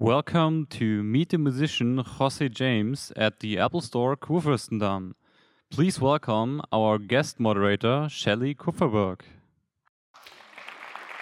Welcome 0.00 0.64
to 0.70 1.02
Meet 1.02 1.28
the 1.28 1.36
Musician 1.36 1.98
Jose 1.98 2.48
James 2.48 3.12
at 3.16 3.40
the 3.40 3.58
Apple 3.58 3.82
Store 3.82 4.16
Kurfürstendamm. 4.16 5.12
Please 5.70 6.00
welcome 6.00 6.62
our 6.72 6.96
guest 6.96 7.38
moderator, 7.38 8.08
Shelley 8.08 8.54
Kupferberg. 8.54 9.20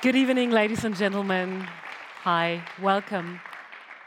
Good 0.01 0.14
evening, 0.14 0.53
ladies 0.53 0.85
and 0.85 0.95
gentlemen. 0.95 1.67
Hi, 2.22 2.62
welcome 2.80 3.41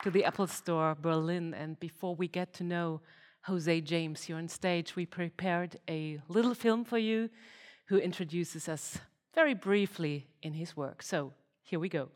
to 0.04 0.10
the 0.10 0.24
Apple 0.24 0.48
Store 0.48 0.96
Berlin. 0.96 1.54
And 1.54 1.78
before 1.78 2.16
we 2.16 2.30
get 2.30 2.54
to 2.54 2.64
know 2.64 3.02
Jose 3.42 3.82
James 3.82 4.24
here 4.24 4.38
on 4.38 4.48
stage, 4.48 4.96
we 4.96 5.06
prepared 5.06 5.76
a 5.90 6.22
little 6.30 6.54
film 6.54 6.86
for 6.86 6.98
you 6.98 7.30
who 7.88 7.98
introduces 7.98 8.70
us 8.70 9.00
very 9.36 9.54
briefly 9.54 10.30
in 10.42 10.54
his 10.54 10.78
work. 10.78 11.04
So 11.04 11.34
here 11.62 11.78
we 11.78 11.90
go. 11.90 12.08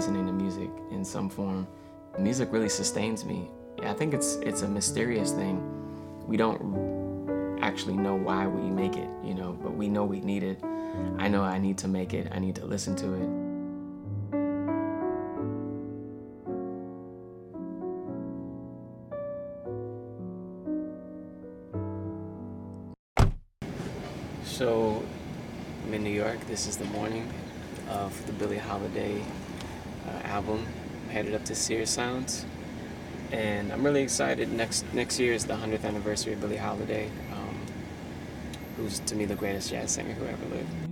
Listening 0.00 0.24
to 0.24 0.32
music 0.32 0.70
in 0.92 1.04
some 1.04 1.28
form. 1.28 1.68
Music 2.18 2.50
really 2.50 2.70
sustains 2.70 3.26
me. 3.26 3.50
I 3.82 3.92
think 3.92 4.14
it's 4.14 4.36
it's 4.36 4.62
a 4.62 4.66
mysterious 4.66 5.32
thing. 5.32 5.60
We 6.26 6.38
don't 6.38 7.58
actually 7.60 7.98
know 7.98 8.14
why 8.14 8.46
we 8.46 8.62
make 8.70 8.96
it, 8.96 9.10
you 9.22 9.34
know, 9.34 9.52
but 9.62 9.74
we 9.74 9.90
know 9.90 10.06
we 10.06 10.20
need 10.20 10.42
it. 10.42 10.64
I 11.18 11.28
know 11.28 11.42
I 11.42 11.58
need 11.58 11.76
to 11.84 11.88
make 11.88 12.14
it. 12.14 12.28
I 12.32 12.38
need 12.38 12.54
to 12.54 12.64
listen 12.64 12.96
to 12.96 13.12
it. 13.12 13.28
So, 24.46 25.04
I'm 25.84 25.92
in 25.92 26.02
New 26.02 26.08
York. 26.24 26.40
This 26.46 26.66
is 26.66 26.78
the 26.78 26.86
morning 26.86 27.30
of 27.90 28.10
the 28.26 28.32
Billie 28.32 28.56
Holiday 28.56 29.22
uh, 30.10 30.26
album. 30.26 30.66
Headed 31.10 31.34
up 31.34 31.44
to 31.46 31.54
Sears 31.54 31.90
Sounds, 31.90 32.46
and 33.32 33.72
I'm 33.72 33.82
really 33.82 34.02
excited. 34.02 34.52
Next 34.52 34.84
next 34.92 35.18
year 35.18 35.32
is 35.32 35.44
the 35.44 35.54
100th 35.54 35.84
anniversary 35.84 36.34
of 36.34 36.40
Billie 36.40 36.56
Holiday, 36.56 37.10
um, 37.32 37.60
who's 38.76 39.00
to 39.00 39.16
me 39.16 39.24
the 39.24 39.34
greatest 39.34 39.70
jazz 39.70 39.90
singer 39.90 40.12
who 40.12 40.24
ever 40.26 40.46
lived. 40.54 40.90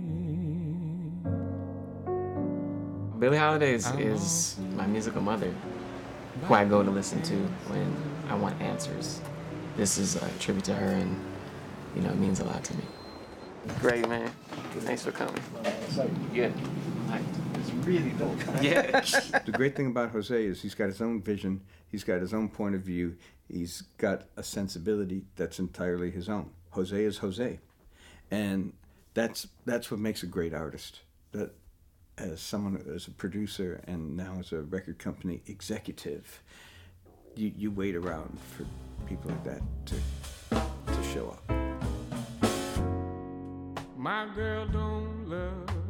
Billie 3.19 3.37
Holiday 3.37 3.73
is, 3.73 3.85
is 3.97 4.55
my 4.75 4.87
musical 4.87 5.21
mother, 5.21 5.53
who 6.43 6.53
I 6.53 6.63
go 6.63 6.83
to 6.83 6.89
listen 6.89 7.21
to 7.23 7.35
when 7.67 7.95
I 8.29 8.35
want 8.35 8.61
answers. 8.61 9.19
This 9.75 9.97
is 9.97 10.15
a 10.15 10.29
tribute 10.39 10.65
to 10.65 10.73
her, 10.73 10.91
and 10.91 11.17
you 11.95 12.01
know, 12.01 12.09
it 12.09 12.17
means 12.17 12.39
a 12.39 12.45
lot 12.45 12.63
to 12.63 12.73
me. 12.75 12.83
Great, 13.81 14.07
man. 14.07 14.31
Thanks 14.79 15.03
for 15.03 15.11
coming. 15.11 15.41
Good. 16.33 16.53
It's 17.89 18.03
really 18.03 18.15
dope. 18.17 18.39
Yeah. 18.61 19.01
The 19.45 19.51
great 19.51 19.75
thing 19.75 19.87
about 19.87 20.11
Jose 20.11 20.45
is 20.45 20.61
he's 20.61 20.75
got 20.75 20.87
his 20.87 21.01
own 21.01 21.21
vision, 21.21 21.61
he's 21.87 22.03
got 22.03 22.21
his 22.21 22.33
own 22.33 22.49
point 22.49 22.75
of 22.75 22.81
view, 22.81 23.15
he's 23.47 23.83
got 23.97 24.25
a 24.37 24.43
sensibility 24.43 25.23
that's 25.35 25.59
entirely 25.59 26.11
his 26.11 26.29
own. 26.29 26.51
Jose 26.71 27.03
is 27.03 27.17
Jose. 27.17 27.59
And 28.29 28.73
that's 29.13 29.47
that's 29.65 29.89
what 29.89 29.99
makes 29.99 30.21
a 30.21 30.27
great 30.27 30.53
artist. 30.53 31.01
That 31.31 31.55
as 32.17 32.41
someone 32.41 32.83
as 32.93 33.07
a 33.07 33.11
producer 33.11 33.81
and 33.87 34.15
now 34.15 34.35
as 34.39 34.51
a 34.51 34.61
record 34.61 34.99
company 34.99 35.41
executive, 35.47 36.43
you, 37.35 37.51
you 37.57 37.71
wait 37.71 37.95
around 37.95 38.37
for 38.55 38.65
people 39.07 39.31
like 39.31 39.43
that 39.45 39.61
to 39.87 39.95
to 40.93 41.03
show 41.13 41.29
up. 41.29 41.43
My 43.97 44.27
girl 44.35 44.67
don't 44.67 45.27
love 45.27 45.88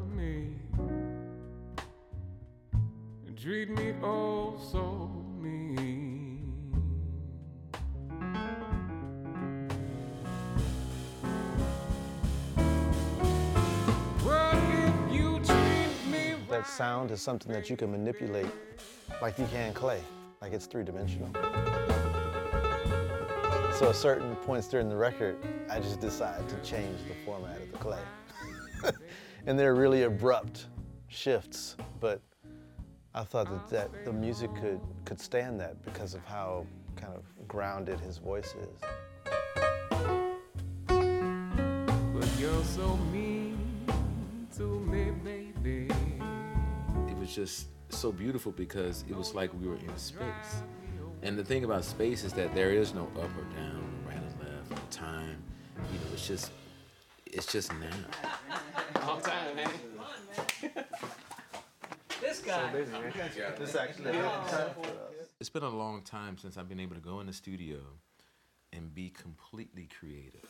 Treat 3.41 3.69
me 3.69 3.93
oh 4.03 4.59
so 4.69 5.09
mean. 5.39 6.53
Well, 14.25 14.51
if 14.53 15.13
you 15.13 15.39
treat 15.45 16.11
me 16.11 16.35
That 16.49 16.67
sound 16.67 17.11
is 17.11 17.21
something 17.21 17.53
that 17.53 17.69
you 17.69 17.77
can 17.77 17.91
manipulate 17.91 18.51
like 19.21 19.39
you 19.39 19.47
can 19.53 19.73
clay, 19.73 20.01
like 20.41 20.51
it's 20.51 20.65
three 20.65 20.83
dimensional. 20.83 21.29
So 23.73 23.87
at 23.87 23.95
certain 23.95 24.35
points 24.35 24.67
during 24.67 24.89
the 24.89 24.97
record, 24.97 25.37
I 25.69 25.79
just 25.79 26.01
decide 26.01 26.49
to 26.49 26.57
change 26.57 26.97
the 27.07 27.15
format 27.25 27.61
of 27.61 27.71
the 27.71 27.77
clay. 27.77 28.03
and 29.45 29.57
they're 29.57 29.75
really 29.75 30.03
abrupt 30.03 30.65
shifts, 31.07 31.77
but 32.01 32.21
I 33.13 33.23
thought 33.23 33.49
that, 33.49 33.69
that 33.69 34.05
the 34.05 34.13
music 34.13 34.53
could, 34.55 34.79
could 35.03 35.19
stand 35.19 35.59
that 35.59 35.83
because 35.83 36.13
of 36.13 36.23
how 36.25 36.67
kind 36.95 37.13
of 37.15 37.23
grounded 37.47 37.99
his 37.99 38.19
voice 38.19 38.53
is. 38.53 38.69
But 40.87 42.29
you're 42.39 42.63
so 42.63 42.97
mean 43.11 43.57
to 44.57 44.79
me, 44.81 45.11
baby. 45.23 45.91
it 47.07 47.17
was 47.17 47.33
just 47.33 47.67
so 47.89 48.11
beautiful 48.11 48.51
because 48.51 49.03
it 49.09 49.15
was 49.15 49.33
like 49.33 49.51
we 49.59 49.67
were 49.67 49.77
in 49.77 49.97
space. 49.97 50.61
And 51.23 51.37
the 51.37 51.43
thing 51.43 51.63
about 51.63 51.85
space 51.85 52.23
is 52.23 52.31
that 52.33 52.53
there 52.53 52.71
is 52.71 52.93
no 52.93 53.03
up 53.19 53.31
or 53.35 53.43
down, 53.55 53.83
right 54.07 54.17
or 54.17 54.45
left, 54.45 54.69
no 54.69 54.77
time. 54.91 55.41
You 55.91 55.97
know, 55.99 56.05
it's 56.13 56.27
just, 56.27 56.51
it's 57.25 57.51
just 57.51 57.71
now. 57.73 59.07
Long 59.07 59.21
time, 59.21 59.55
man. 59.55 60.85
This 62.21 62.39
guy. 62.39 62.71
This 63.57 63.75
actually 63.75 64.11
oh. 64.15 64.69
It's 65.39 65.49
been 65.49 65.63
a 65.63 65.69
long 65.69 66.01
time 66.03 66.37
since 66.37 66.57
I've 66.57 66.67
been 66.67 66.79
able 66.79 66.95
to 66.95 67.01
go 67.01 67.19
in 67.21 67.27
the 67.27 67.33
studio 67.33 67.79
and 68.73 68.93
be 68.93 69.09
completely 69.09 69.87
creative. 69.87 70.45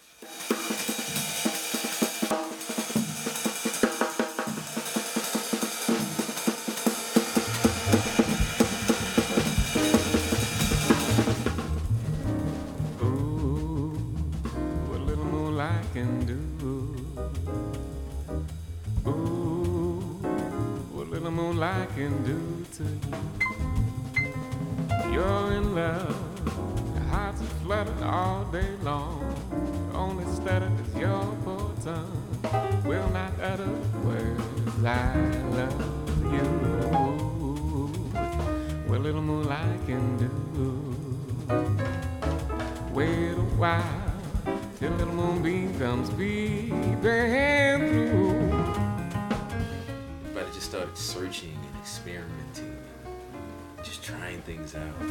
Started 50.89 50.97
searching 50.97 51.57
and 51.71 51.75
experimenting, 51.81 52.77
and 53.05 53.85
just 53.85 54.03
trying 54.03 54.41
things 54.41 54.75
out. 54.75 55.01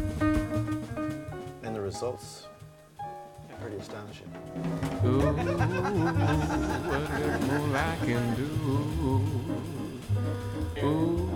And 1.62 1.75
the 1.75 1.81
results 1.81 2.47
are 2.99 3.56
pretty 3.61 3.77
astonishing. 3.77 4.33
Ooh, 5.05 5.21
what 6.88 7.11
little 7.20 7.41
moonlight 7.49 7.99
can 8.00 8.35
do. 8.35 8.50
Ooh, 10.85 11.31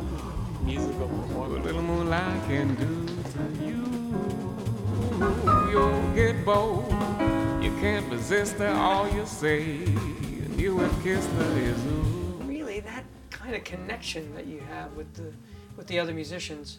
musical 0.65 1.09
What 1.09 1.65
little 1.65 1.83
moonlight 1.83 2.43
can 2.49 2.75
do 2.75 3.07
to 3.33 3.43
you. 3.65 3.83
You'll 5.71 6.15
get 6.15 6.45
bold. 6.45 6.91
You 7.63 7.71
can't 7.81 8.11
resist 8.11 8.57
her, 8.57 8.73
all 8.73 9.09
you 9.09 9.25
say. 9.27 9.85
And 9.85 10.61
you 10.61 10.79
have 10.79 11.03
kissed 11.03 11.31
her 11.31 11.59
is 11.59 11.85
ooh. 11.87 12.22
Really 13.53 13.65
kind 13.65 13.75
of 13.75 13.81
connection 13.81 14.35
that 14.35 14.47
you 14.47 14.61
have 14.61 14.95
with 14.95 15.13
the 15.13 15.31
with 15.77 15.87
the 15.87 16.01
other 16.01 16.15
musicians 16.15 16.79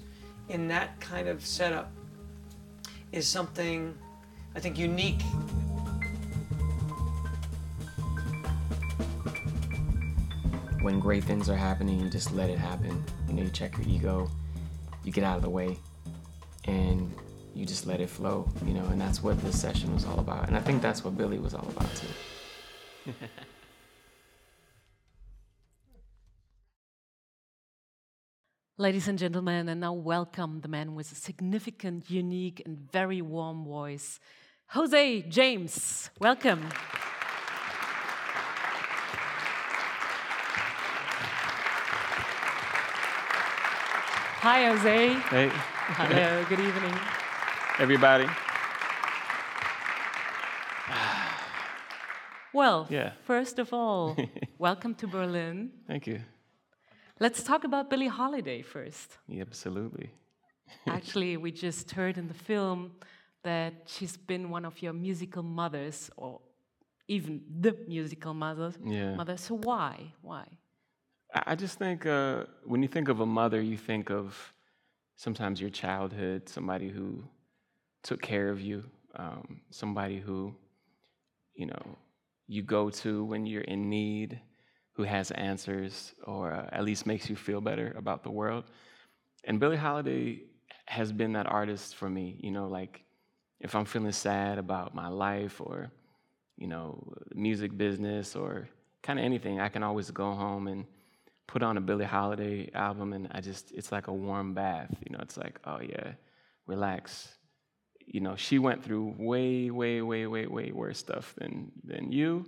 in 0.49 0.67
that 0.69 0.99
kind 0.99 1.27
of 1.27 1.45
setup 1.45 1.91
is 3.11 3.27
something 3.27 3.95
I 4.55 4.59
think 4.59 4.79
unique. 4.79 5.21
When 10.81 10.99
great 10.99 11.23
things 11.23 11.47
are 11.47 11.55
happening, 11.55 11.99
you 11.99 12.09
just 12.09 12.33
let 12.33 12.49
it 12.49 12.57
happen. 12.57 13.03
You 13.27 13.35
know, 13.35 13.43
you 13.43 13.49
check 13.51 13.77
your 13.77 13.87
ego, 13.87 14.31
you 15.03 15.11
get 15.11 15.23
out 15.23 15.37
of 15.37 15.43
the 15.43 15.51
way, 15.51 15.77
and 16.65 17.13
you 17.53 17.67
just 17.67 17.85
let 17.85 18.01
it 18.01 18.09
flow, 18.09 18.49
you 18.65 18.73
know, 18.73 18.85
and 18.85 18.99
that's 18.99 19.21
what 19.21 19.39
this 19.43 19.61
session 19.61 19.93
was 19.93 20.05
all 20.05 20.19
about. 20.19 20.47
And 20.47 20.57
I 20.57 20.59
think 20.59 20.81
that's 20.81 21.03
what 21.03 21.15
Billie 21.15 21.37
was 21.37 21.53
all 21.53 21.67
about 21.69 21.89
too. 21.95 23.13
Ladies 28.83 29.07
and 29.07 29.17
gentlemen, 29.17 29.69
and 29.69 29.79
now 29.79 29.93
welcome 29.93 30.59
the 30.59 30.67
man 30.67 30.93
with 30.93 31.09
a 31.13 31.15
significant, 31.15 32.09
unique, 32.09 32.61
and 32.65 32.77
very 32.91 33.21
warm 33.21 33.63
voice, 33.63 34.19
Jose 34.71 35.21
James. 35.29 36.09
Welcome. 36.19 36.67
Hi, 44.43 44.65
Jose. 44.65 45.13
Hey, 45.29 45.49
Hello, 45.95 46.41
uh, 46.41 46.43
good 46.49 46.59
evening. 46.59 46.93
everybody. 47.79 48.27
Well, 52.51 52.87
Yeah. 52.89 53.13
first 53.23 53.59
of 53.59 53.71
all, 53.71 54.17
welcome 54.57 54.93
to 54.95 55.07
Berlin. 55.07 55.71
Thank 55.87 56.05
you. 56.05 56.19
Let's 57.19 57.43
talk 57.43 57.63
about 57.63 57.89
Billie 57.89 58.07
Holiday 58.07 58.61
first. 58.61 59.17
Yeah, 59.27 59.41
absolutely. 59.41 60.11
Actually, 60.87 61.37
we 61.37 61.51
just 61.51 61.91
heard 61.91 62.17
in 62.17 62.27
the 62.27 62.33
film 62.33 62.91
that 63.43 63.73
she's 63.85 64.17
been 64.17 64.49
one 64.49 64.65
of 64.65 64.81
your 64.81 64.93
musical 64.93 65.43
mothers, 65.43 66.09
or 66.17 66.39
even 67.07 67.41
the 67.61 67.77
musical 67.87 68.33
mother. 68.33 68.73
Yeah. 68.83 69.15
Mother. 69.15 69.37
So 69.37 69.57
why? 69.57 70.13
Why? 70.21 70.45
I 71.33 71.43
I 71.47 71.55
just 71.55 71.77
think 71.77 72.05
uh, 72.05 72.45
when 72.65 72.81
you 72.81 72.87
think 72.87 73.09
of 73.09 73.19
a 73.19 73.25
mother, 73.25 73.61
you 73.61 73.77
think 73.77 74.09
of 74.09 74.53
sometimes 75.15 75.61
your 75.61 75.69
childhood, 75.69 76.49
somebody 76.49 76.89
who 76.89 77.23
took 78.01 78.21
care 78.21 78.49
of 78.49 78.59
you, 78.59 78.83
um, 79.15 79.61
somebody 79.69 80.19
who, 80.19 80.53
you 81.55 81.67
know, 81.67 81.97
you 82.47 82.61
go 82.63 82.89
to 82.89 83.23
when 83.25 83.45
you're 83.45 83.61
in 83.75 83.89
need, 83.89 84.39
who 84.93 85.03
has 85.03 85.31
answers 85.31 86.13
or 86.25 86.53
uh, 86.53 86.69
at 86.71 86.83
least 86.83 87.05
makes 87.05 87.29
you 87.29 87.35
feel 87.35 87.61
better 87.61 87.93
about 87.97 88.23
the 88.23 88.31
world. 88.31 88.63
And 89.43 89.59
Billie 89.59 89.77
Holiday 89.77 90.43
has 90.85 91.11
been 91.11 91.33
that 91.33 91.47
artist 91.47 91.95
for 91.95 92.09
me. 92.09 92.39
You 92.41 92.51
know, 92.51 92.67
like 92.67 93.03
if 93.59 93.75
I'm 93.75 93.85
feeling 93.85 94.11
sad 94.11 94.57
about 94.57 94.93
my 94.93 95.07
life 95.07 95.59
or, 95.59 95.91
you 96.57 96.67
know, 96.67 97.13
music 97.33 97.75
business 97.77 98.35
or 98.35 98.69
kind 99.01 99.19
of 99.19 99.25
anything, 99.25 99.59
I 99.59 99.69
can 99.69 99.83
always 99.83 100.11
go 100.11 100.31
home 100.33 100.67
and 100.67 100.85
put 101.47 101.63
on 101.63 101.77
a 101.77 101.81
Billie 101.81 102.05
Holiday 102.05 102.69
album 102.73 103.13
and 103.13 103.27
I 103.31 103.41
just, 103.41 103.71
it's 103.71 103.91
like 103.91 104.07
a 104.07 104.13
warm 104.13 104.53
bath. 104.53 104.95
You 105.05 105.15
know, 105.15 105.19
it's 105.21 105.37
like, 105.37 105.59
oh 105.65 105.79
yeah, 105.81 106.13
relax. 106.67 107.35
You 108.05 108.21
know, 108.21 108.35
she 108.35 108.59
went 108.59 108.83
through 108.83 109.15
way, 109.17 109.71
way, 109.71 110.01
way, 110.01 110.27
way, 110.27 110.45
way 110.45 110.71
worse 110.71 110.99
stuff 110.99 111.33
than, 111.37 111.71
than 111.83 112.11
you. 112.11 112.45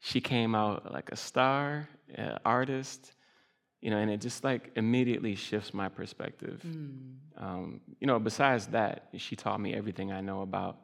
She 0.00 0.20
came 0.20 0.54
out 0.54 0.92
like 0.92 1.10
a 1.12 1.16
star, 1.16 1.88
uh, 2.16 2.38
artist, 2.44 3.12
you 3.80 3.90
know, 3.90 3.98
and 3.98 4.10
it 4.10 4.20
just 4.20 4.44
like 4.44 4.72
immediately 4.76 5.34
shifts 5.34 5.72
my 5.72 5.88
perspective. 5.88 6.60
Um, 7.38 7.80
you 8.00 8.06
know, 8.06 8.18
besides 8.18 8.66
that, 8.68 9.08
she 9.16 9.36
taught 9.36 9.60
me 9.60 9.74
everything 9.74 10.12
I 10.12 10.20
know 10.20 10.42
about 10.42 10.78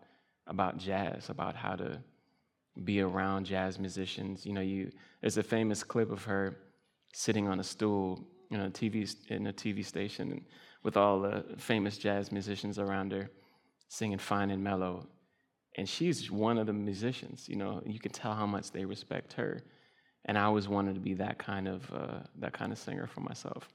about 0.46 0.78
jazz, 0.78 1.28
about 1.28 1.56
how 1.56 1.74
to 1.76 1.98
be 2.84 3.00
around 3.00 3.46
jazz 3.46 3.78
musicians. 3.78 4.46
You 4.46 4.52
know, 4.52 4.60
you 4.60 4.92
there's 5.20 5.38
a 5.38 5.42
famous 5.42 5.82
clip 5.82 6.10
of 6.10 6.24
her 6.24 6.56
sitting 7.12 7.48
on 7.48 7.60
a 7.60 7.64
stool 7.64 8.26
in 8.50 8.60
a 8.60 8.70
TV 8.70 9.14
in 9.28 9.46
a 9.46 9.52
TV 9.52 9.84
station 9.84 10.44
with 10.82 10.96
all 10.96 11.20
the 11.20 11.44
famous 11.56 11.98
jazz 11.98 12.30
musicians 12.30 12.78
around 12.78 13.12
her 13.12 13.30
singing 13.88 14.18
fine 14.18 14.50
and 14.50 14.62
mellow. 14.62 15.06
And 15.76 15.88
she's 15.88 16.30
one 16.30 16.56
of 16.58 16.66
the 16.66 16.72
musicians, 16.72 17.48
you 17.48 17.56
know, 17.56 17.82
you 17.84 18.00
can 18.00 18.12
tell 18.12 18.34
how 18.34 18.46
much 18.46 18.70
they 18.70 18.84
respect 18.84 19.34
her. 19.34 19.62
And 20.24 20.38
I 20.38 20.44
always 20.44 20.68
wanted 20.68 20.94
to 20.94 21.00
be 21.00 21.14
that 21.14 21.38
kind 21.38 21.68
of 21.68 21.92
uh, 21.92 22.20
that 22.40 22.52
kind 22.52 22.72
of 22.72 22.78
singer 22.78 23.06
for 23.06 23.20
myself. 23.20 23.68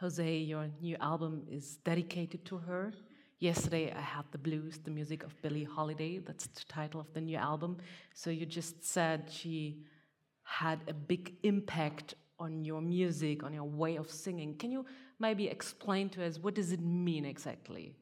Jose, 0.00 0.36
your 0.36 0.68
new 0.80 0.96
album 1.00 1.42
is 1.50 1.76
dedicated 1.84 2.44
to 2.44 2.58
her. 2.58 2.92
Yesterday, 3.38 3.92
I 3.92 4.00
had 4.00 4.24
the 4.30 4.38
blues, 4.38 4.78
the 4.78 4.90
music 4.90 5.24
of 5.24 5.40
Billie 5.42 5.64
Holiday. 5.64 6.18
That's 6.18 6.46
the 6.46 6.64
title 6.68 7.00
of 7.00 7.12
the 7.12 7.20
new 7.20 7.36
album. 7.36 7.78
So 8.14 8.30
you 8.30 8.46
just 8.46 8.84
said 8.84 9.28
she 9.30 9.82
had 10.44 10.80
a 10.86 10.92
big 10.92 11.34
impact 11.42 12.14
on 12.38 12.64
your 12.64 12.80
music, 12.82 13.42
on 13.42 13.52
your 13.52 13.64
way 13.64 13.96
of 13.96 14.10
singing. 14.10 14.56
Can 14.58 14.70
you 14.70 14.84
maybe 15.18 15.48
explain 15.48 16.08
to 16.10 16.24
us 16.24 16.38
what 16.38 16.54
does 16.54 16.72
it 16.72 16.80
mean 16.80 17.24
exactly? 17.24 17.96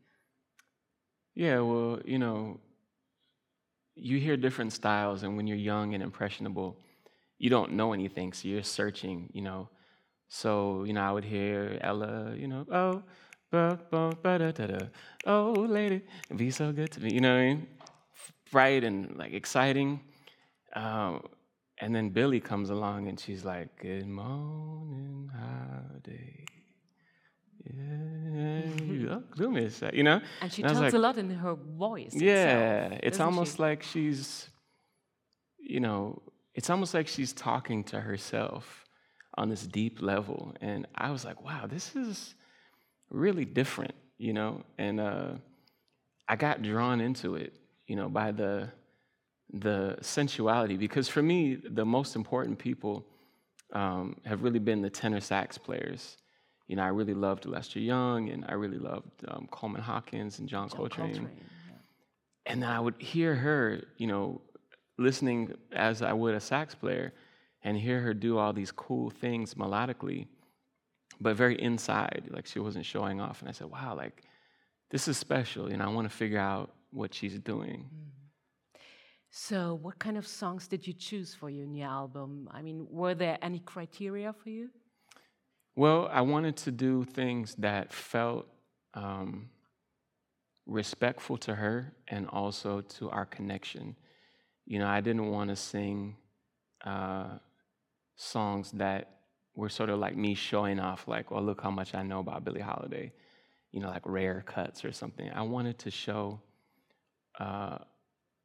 Yeah, 1.34 1.60
well, 1.60 2.00
you 2.04 2.18
know, 2.18 2.60
you 3.94 4.18
hear 4.18 4.36
different 4.36 4.72
styles, 4.72 5.22
and 5.22 5.36
when 5.36 5.46
you're 5.46 5.56
young 5.56 5.94
and 5.94 6.02
impressionable, 6.02 6.76
you 7.38 7.50
don't 7.50 7.72
know 7.72 7.92
anything, 7.92 8.32
so 8.32 8.48
you're 8.48 8.62
searching, 8.62 9.30
you 9.32 9.42
know. 9.42 9.68
So, 10.28 10.84
you 10.84 10.92
know, 10.92 11.02
I 11.02 11.10
would 11.10 11.24
hear 11.24 11.78
Ella, 11.80 12.34
you 12.36 12.46
know, 12.46 12.66
oh, 12.70 13.02
ba, 13.50 13.78
ba, 13.90 14.12
ba, 14.22 14.38
da, 14.38 14.50
da, 14.52 14.66
da, 14.66 14.86
oh, 15.26 15.52
lady, 15.52 16.02
be 16.36 16.50
so 16.50 16.72
good 16.72 16.90
to 16.92 17.00
me, 17.00 17.12
you 17.12 17.20
know 17.20 17.34
what 17.34 17.40
I 17.40 17.46
mean? 17.46 17.66
Bright 18.52 18.84
and 18.84 19.16
like 19.16 19.32
exciting. 19.32 20.00
Um, 20.74 21.22
and 21.78 21.94
then 21.94 22.10
Billie 22.10 22.40
comes 22.40 22.70
along 22.70 23.08
and 23.08 23.18
she's 23.18 23.44
like, 23.44 23.76
Good 23.80 24.06
morning, 24.06 25.30
howdy. 25.32 26.59
Yeah, 27.64 28.84
you 28.84 29.06
look 29.08 29.36
do 29.36 29.50
me 29.50 29.64
a 29.64 29.70
sec," 29.70 29.94
you 29.94 30.02
know? 30.02 30.20
And 30.40 30.52
she 30.52 30.62
was 30.62 30.72
tells 30.72 30.82
like, 30.82 30.94
a 30.94 30.98
lot 30.98 31.18
in 31.18 31.30
her 31.30 31.54
voice. 31.54 32.14
yeah, 32.14 32.86
itself, 32.86 33.00
it's 33.02 33.20
almost 33.20 33.56
she? 33.56 33.62
like 33.62 33.82
she's, 33.82 34.48
you 35.58 35.80
know, 35.80 36.22
it's 36.54 36.70
almost 36.70 36.94
like 36.94 37.06
she's 37.06 37.32
talking 37.32 37.84
to 37.84 38.00
herself 38.00 38.84
on 39.36 39.48
this 39.48 39.66
deep 39.66 40.02
level. 40.02 40.54
And 40.60 40.86
I 40.94 41.10
was 41.10 41.24
like, 41.24 41.42
wow, 41.44 41.66
this 41.66 41.94
is 41.94 42.34
really 43.10 43.44
different, 43.44 43.94
you 44.18 44.32
know? 44.32 44.62
And 44.78 45.00
uh, 45.00 45.32
I 46.28 46.36
got 46.36 46.62
drawn 46.62 47.00
into 47.00 47.36
it, 47.36 47.54
you 47.86 47.96
know, 47.96 48.08
by 48.08 48.32
the, 48.32 48.68
the 49.52 49.96
sensuality. 50.00 50.76
Because 50.76 51.08
for 51.08 51.22
me, 51.22 51.54
the 51.54 51.84
most 51.84 52.16
important 52.16 52.58
people 52.58 53.06
um, 53.72 54.16
have 54.24 54.42
really 54.42 54.58
been 54.58 54.82
the 54.82 54.90
tenor 54.90 55.20
sax 55.20 55.56
players. 55.56 56.16
You 56.70 56.76
know, 56.76 56.84
I 56.84 56.88
really 57.00 57.14
loved 57.14 57.46
Lester 57.46 57.80
Young, 57.80 58.28
and 58.28 58.44
I 58.48 58.52
really 58.52 58.78
loved 58.78 59.10
um, 59.26 59.48
Coleman 59.50 59.82
Hawkins 59.82 60.38
and 60.38 60.48
John, 60.48 60.68
John 60.68 60.78
Coltrane. 60.78 61.14
Coltrane, 61.14 61.40
yeah. 61.66 61.74
And 62.46 62.62
then 62.62 62.70
I 62.70 62.78
would 62.78 62.94
hear 63.00 63.34
her, 63.34 63.82
you 63.96 64.06
know, 64.06 64.40
listening 64.96 65.52
as 65.72 66.00
I 66.00 66.12
would 66.12 66.36
a 66.36 66.38
sax 66.38 66.76
player, 66.76 67.12
and 67.64 67.76
hear 67.76 68.00
her 68.00 68.14
do 68.14 68.38
all 68.38 68.52
these 68.52 68.70
cool 68.70 69.10
things 69.10 69.54
melodically, 69.54 70.28
but 71.20 71.34
very 71.34 71.60
inside, 71.60 72.28
like 72.30 72.46
she 72.46 72.60
wasn't 72.60 72.86
showing 72.86 73.20
off. 73.20 73.40
And 73.40 73.48
I 73.48 73.52
said, 73.52 73.68
wow, 73.68 73.96
like 73.96 74.22
this 74.90 75.08
is 75.08 75.18
special, 75.18 75.72
you 75.72 75.76
know, 75.76 75.86
I 75.86 75.88
want 75.88 76.08
to 76.08 76.16
figure 76.16 76.38
out 76.38 76.70
what 76.92 77.12
she's 77.12 77.36
doing. 77.40 77.90
So, 79.32 79.74
what 79.82 79.98
kind 79.98 80.16
of 80.16 80.24
songs 80.24 80.68
did 80.68 80.86
you 80.86 80.92
choose 80.92 81.34
for 81.34 81.50
your 81.50 81.66
new 81.66 81.82
album? 81.82 82.48
I 82.52 82.62
mean, 82.62 82.86
were 82.88 83.16
there 83.16 83.38
any 83.42 83.58
criteria 83.58 84.32
for 84.32 84.50
you? 84.50 84.70
Well, 85.80 86.10
I 86.12 86.20
wanted 86.20 86.58
to 86.58 86.72
do 86.72 87.04
things 87.04 87.54
that 87.54 87.90
felt 87.90 88.46
um, 88.92 89.48
respectful 90.66 91.38
to 91.38 91.54
her 91.54 91.94
and 92.06 92.28
also 92.28 92.82
to 92.82 93.08
our 93.08 93.24
connection. 93.24 93.96
You 94.66 94.78
know, 94.80 94.86
I 94.86 95.00
didn't 95.00 95.30
want 95.30 95.48
to 95.48 95.56
sing 95.56 96.18
uh, 96.84 97.38
songs 98.14 98.72
that 98.72 99.20
were 99.56 99.70
sort 99.70 99.88
of 99.88 99.98
like 99.98 100.14
me 100.18 100.34
showing 100.34 100.78
off, 100.78 101.08
like, 101.08 101.30
well, 101.30 101.42
look 101.42 101.62
how 101.62 101.70
much 101.70 101.94
I 101.94 102.02
know 102.02 102.20
about 102.20 102.44
Billie 102.44 102.60
Holiday, 102.60 103.14
you 103.72 103.80
know, 103.80 103.88
like 103.88 104.02
rare 104.04 104.44
cuts 104.46 104.84
or 104.84 104.92
something. 104.92 105.30
I 105.30 105.40
wanted 105.40 105.78
to 105.78 105.90
show 105.90 106.42
uh, 107.38 107.78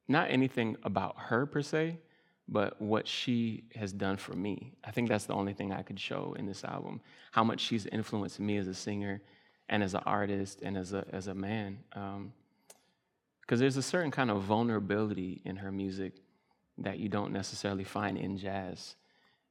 not 0.07 0.31
anything 0.31 0.77
about 0.83 1.15
her 1.17 1.45
per 1.45 1.61
se, 1.61 1.99
but 2.47 2.79
what 2.81 3.07
she 3.07 3.63
has 3.75 3.91
done 3.91 4.17
for 4.17 4.33
me. 4.35 4.73
I 4.83 4.91
think 4.91 5.09
that's 5.09 5.25
the 5.25 5.33
only 5.33 5.53
thing 5.53 5.71
I 5.71 5.81
could 5.81 5.99
show 5.99 6.35
in 6.37 6.45
this 6.45 6.63
album. 6.63 7.01
How 7.31 7.43
much 7.43 7.59
she's 7.59 7.85
influenced 7.87 8.39
me 8.39 8.57
as 8.57 8.67
a 8.67 8.73
singer, 8.73 9.21
and 9.67 9.81
as 9.81 9.95
an 9.95 10.01
artist, 10.05 10.61
and 10.61 10.77
as 10.77 10.93
a 10.93 11.05
as 11.11 11.27
a 11.27 11.33
man. 11.33 11.79
Because 13.41 13.59
there's 13.59 13.77
a 13.77 13.81
certain 13.81 14.11
kind 14.11 14.29
of 14.29 14.43
vulnerability 14.43 15.41
in 15.45 15.55
her 15.55 15.71
music 15.71 16.13
that 16.77 16.99
you 16.99 17.09
don't 17.09 17.31
necessarily 17.31 17.83
find 17.83 18.17
in 18.17 18.37
jazz. 18.37 18.95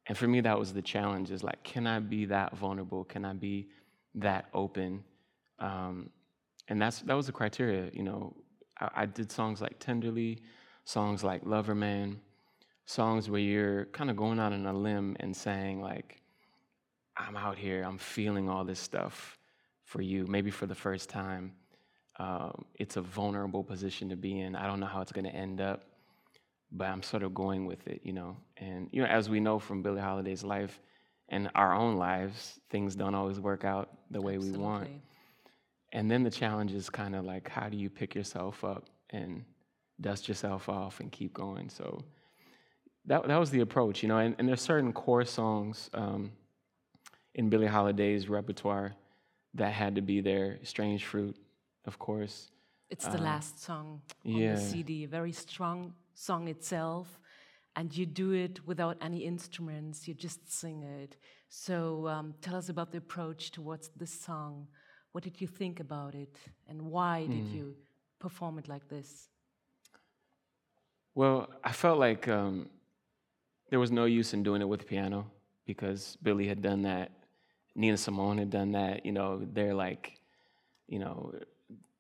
And 0.07 0.17
for 0.17 0.29
me, 0.29 0.41
that 0.43 0.59
was 0.59 0.73
the 0.73 0.83
challenge: 0.83 1.31
is 1.31 1.43
like, 1.43 1.63
can 1.65 1.87
I 1.87 1.99
be 1.99 2.27
that 2.27 2.57
vulnerable? 2.57 3.05
Can 3.05 3.25
I 3.25 3.33
be 3.33 3.69
that 4.15 4.47
open? 4.55 5.03
Um, 5.59 6.11
and 6.69 6.81
that's 6.81 7.01
that 7.01 7.15
was 7.15 7.27
the 7.27 7.33
criteria. 7.33 7.91
You 7.93 8.05
know, 8.05 8.37
I, 8.79 8.91
I 8.97 9.07
did 9.07 9.33
songs 9.33 9.61
like 9.61 9.81
"Tenderly," 9.81 10.43
songs 10.85 11.25
like 11.25 11.43
"Lover 11.45 11.75
Man." 11.75 12.21
Songs 12.87 13.31
where 13.31 13.41
you're 13.41 13.87
kind 13.87 14.11
of 14.11 14.17
going 14.17 14.41
out 14.41 14.53
on 14.53 14.67
a 14.67 14.73
limb 14.73 15.17
and 15.21 15.37
saying 15.37 15.81
like 15.81 16.23
i'm 17.17 17.37
out 17.37 17.59
here 17.59 17.83
i'm 17.85 17.99
feeling 17.99 18.49
all 18.49 18.65
this 18.65 18.81
stuff 18.81 19.39
for 19.85 20.03
you 20.03 20.27
maybe 20.27 20.51
for 20.51 20.67
the 20.67 20.75
first 20.75 21.09
time 21.11 21.53
Um, 22.19 22.67
it's 22.77 22.97
a 22.97 23.03
vulnerable 23.03 23.65
position 23.65 24.09
to 24.11 24.17
be 24.17 24.41
in. 24.41 24.57
I 24.57 24.67
don't 24.69 24.81
know 24.81 24.87
how 24.87 25.03
it's 25.03 25.13
going 25.13 25.25
to 25.27 25.35
end 25.35 25.61
up, 25.61 25.81
but 26.73 26.87
I'm 26.89 27.03
sort 27.03 27.23
of 27.25 27.35
going 27.35 27.67
with 27.67 27.87
it, 27.89 28.01
you 28.05 28.13
know. 28.13 28.37
And 28.57 28.89
you 28.93 29.03
know, 29.03 29.09
as 29.09 29.29
we 29.29 29.41
know 29.41 29.59
from 29.59 29.83
Billie 29.83 30.01
Holiday's 30.01 30.45
life 30.45 30.81
and 31.29 31.51
our 31.55 31.75
own 31.75 31.97
lives, 31.99 32.61
things 32.71 32.97
don't 32.97 33.15
always 33.15 33.41
work 33.41 33.65
out 33.65 33.89
the 34.11 34.23
way 34.23 34.39
we 34.39 34.53
want. 34.53 34.91
And 35.93 36.11
then 36.11 36.23
the 36.25 36.31
challenge 36.31 36.73
is 36.75 36.91
kind 36.91 37.15
of 37.17 37.25
like, 37.25 37.49
how 37.49 37.69
do 37.69 37.77
you 37.77 37.91
pick 37.91 38.15
yourself 38.15 38.65
up 38.65 38.85
and 39.11 39.45
dust 40.01 40.29
yourself 40.29 40.69
off 40.69 41.01
and 41.01 41.11
keep 41.13 41.33
going? 41.35 41.69
So 41.71 42.05
that, 43.07 43.27
that 43.29 43.37
was 43.39 43.51
the 43.51 43.61
approach, 43.61 44.03
you 44.03 44.09
know. 44.09 44.19
And, 44.19 44.35
and 44.39 44.49
there's 44.49 44.61
certain 44.63 44.93
core 44.93 45.25
songs 45.25 45.91
um, 45.95 46.33
in 47.35 47.49
Billie 47.51 47.67
Holiday's 47.67 48.29
repertoire 48.29 48.95
that 49.55 49.73
had 49.73 49.95
to 49.97 50.01
be 50.03 50.21
there. 50.21 50.59
Strange 50.63 51.05
Fruit, 51.05 51.37
of 51.87 51.99
course. 51.99 52.51
It's 52.91 53.07
the 53.07 53.19
Um, 53.19 53.25
last 53.25 53.59
song 53.63 54.03
on 54.25 54.33
yeah. 54.33 54.55
the 54.55 54.61
CD, 54.61 55.05
a 55.05 55.09
very 55.09 55.33
strong 55.33 55.95
song 56.15 56.49
itself, 56.49 57.19
and 57.77 57.95
you 57.97 58.07
do 58.07 58.33
it 58.33 58.65
without 58.67 58.97
any 59.01 59.25
instruments, 59.25 60.07
you 60.07 60.15
just 60.15 60.51
sing 60.51 60.83
it. 60.83 61.17
So 61.49 62.07
um, 62.09 62.35
tell 62.41 62.57
us 62.57 62.69
about 62.69 62.93
the 62.93 62.99
approach 62.99 63.51
towards 63.51 63.91
this 63.97 64.13
song. 64.13 64.69
What 65.13 65.25
did 65.25 65.41
you 65.41 65.47
think 65.47 65.81
about 65.81 66.15
it, 66.15 66.37
and 66.69 66.83
why 66.83 67.27
did 67.27 67.45
Mm. 67.47 67.55
you 67.55 67.77
perform 68.19 68.59
it 68.59 68.69
like 68.69 68.89
this? 68.89 69.29
Well, 71.15 71.49
I 71.63 71.73
felt 71.73 71.99
like 71.99 72.27
um, 72.29 72.69
there 73.75 73.81
was 73.81 73.91
no 73.91 74.05
use 74.05 74.35
in 74.35 74.45
doing 74.45 74.63
it 74.63 74.69
with 74.69 74.87
piano 74.87 75.27
because 75.67 76.17
Billie 76.23 76.47
had 76.47 76.63
done 76.63 76.83
that. 76.83 77.11
Nina 77.75 77.97
Simone 77.97 78.39
had 78.39 78.49
done 78.49 78.71
that. 78.71 79.05
You 79.05 79.11
know, 79.11 79.45
they're 79.53 79.75
like, 79.75 80.21
you 80.87 81.01
know, 81.01 81.35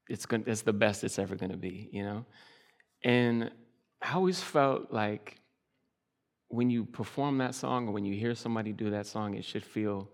it's 0.09 0.25
gonna—it's 0.25 0.63
the 0.63 0.73
best 0.73 1.03
it's 1.03 1.19
ever 1.19 1.35
going 1.35 1.51
to 1.51 1.57
be. 1.57 1.89
You 1.91 2.05
know, 2.05 2.27
and 3.03 3.51
I 4.01 4.13
always 4.15 4.41
felt 4.41 4.93
like 4.93 5.41
when 6.47 6.71
you 6.71 6.85
perform 6.85 7.39
that 7.39 7.57
song 7.57 7.89
or 7.89 7.91
when 7.91 8.05
you 8.05 8.15
hear 8.15 8.37
somebody 8.37 8.73
do 8.73 8.91
that 8.91 9.09
song, 9.09 9.35
it 9.35 9.45
should 9.45 9.65
feel 9.65 10.09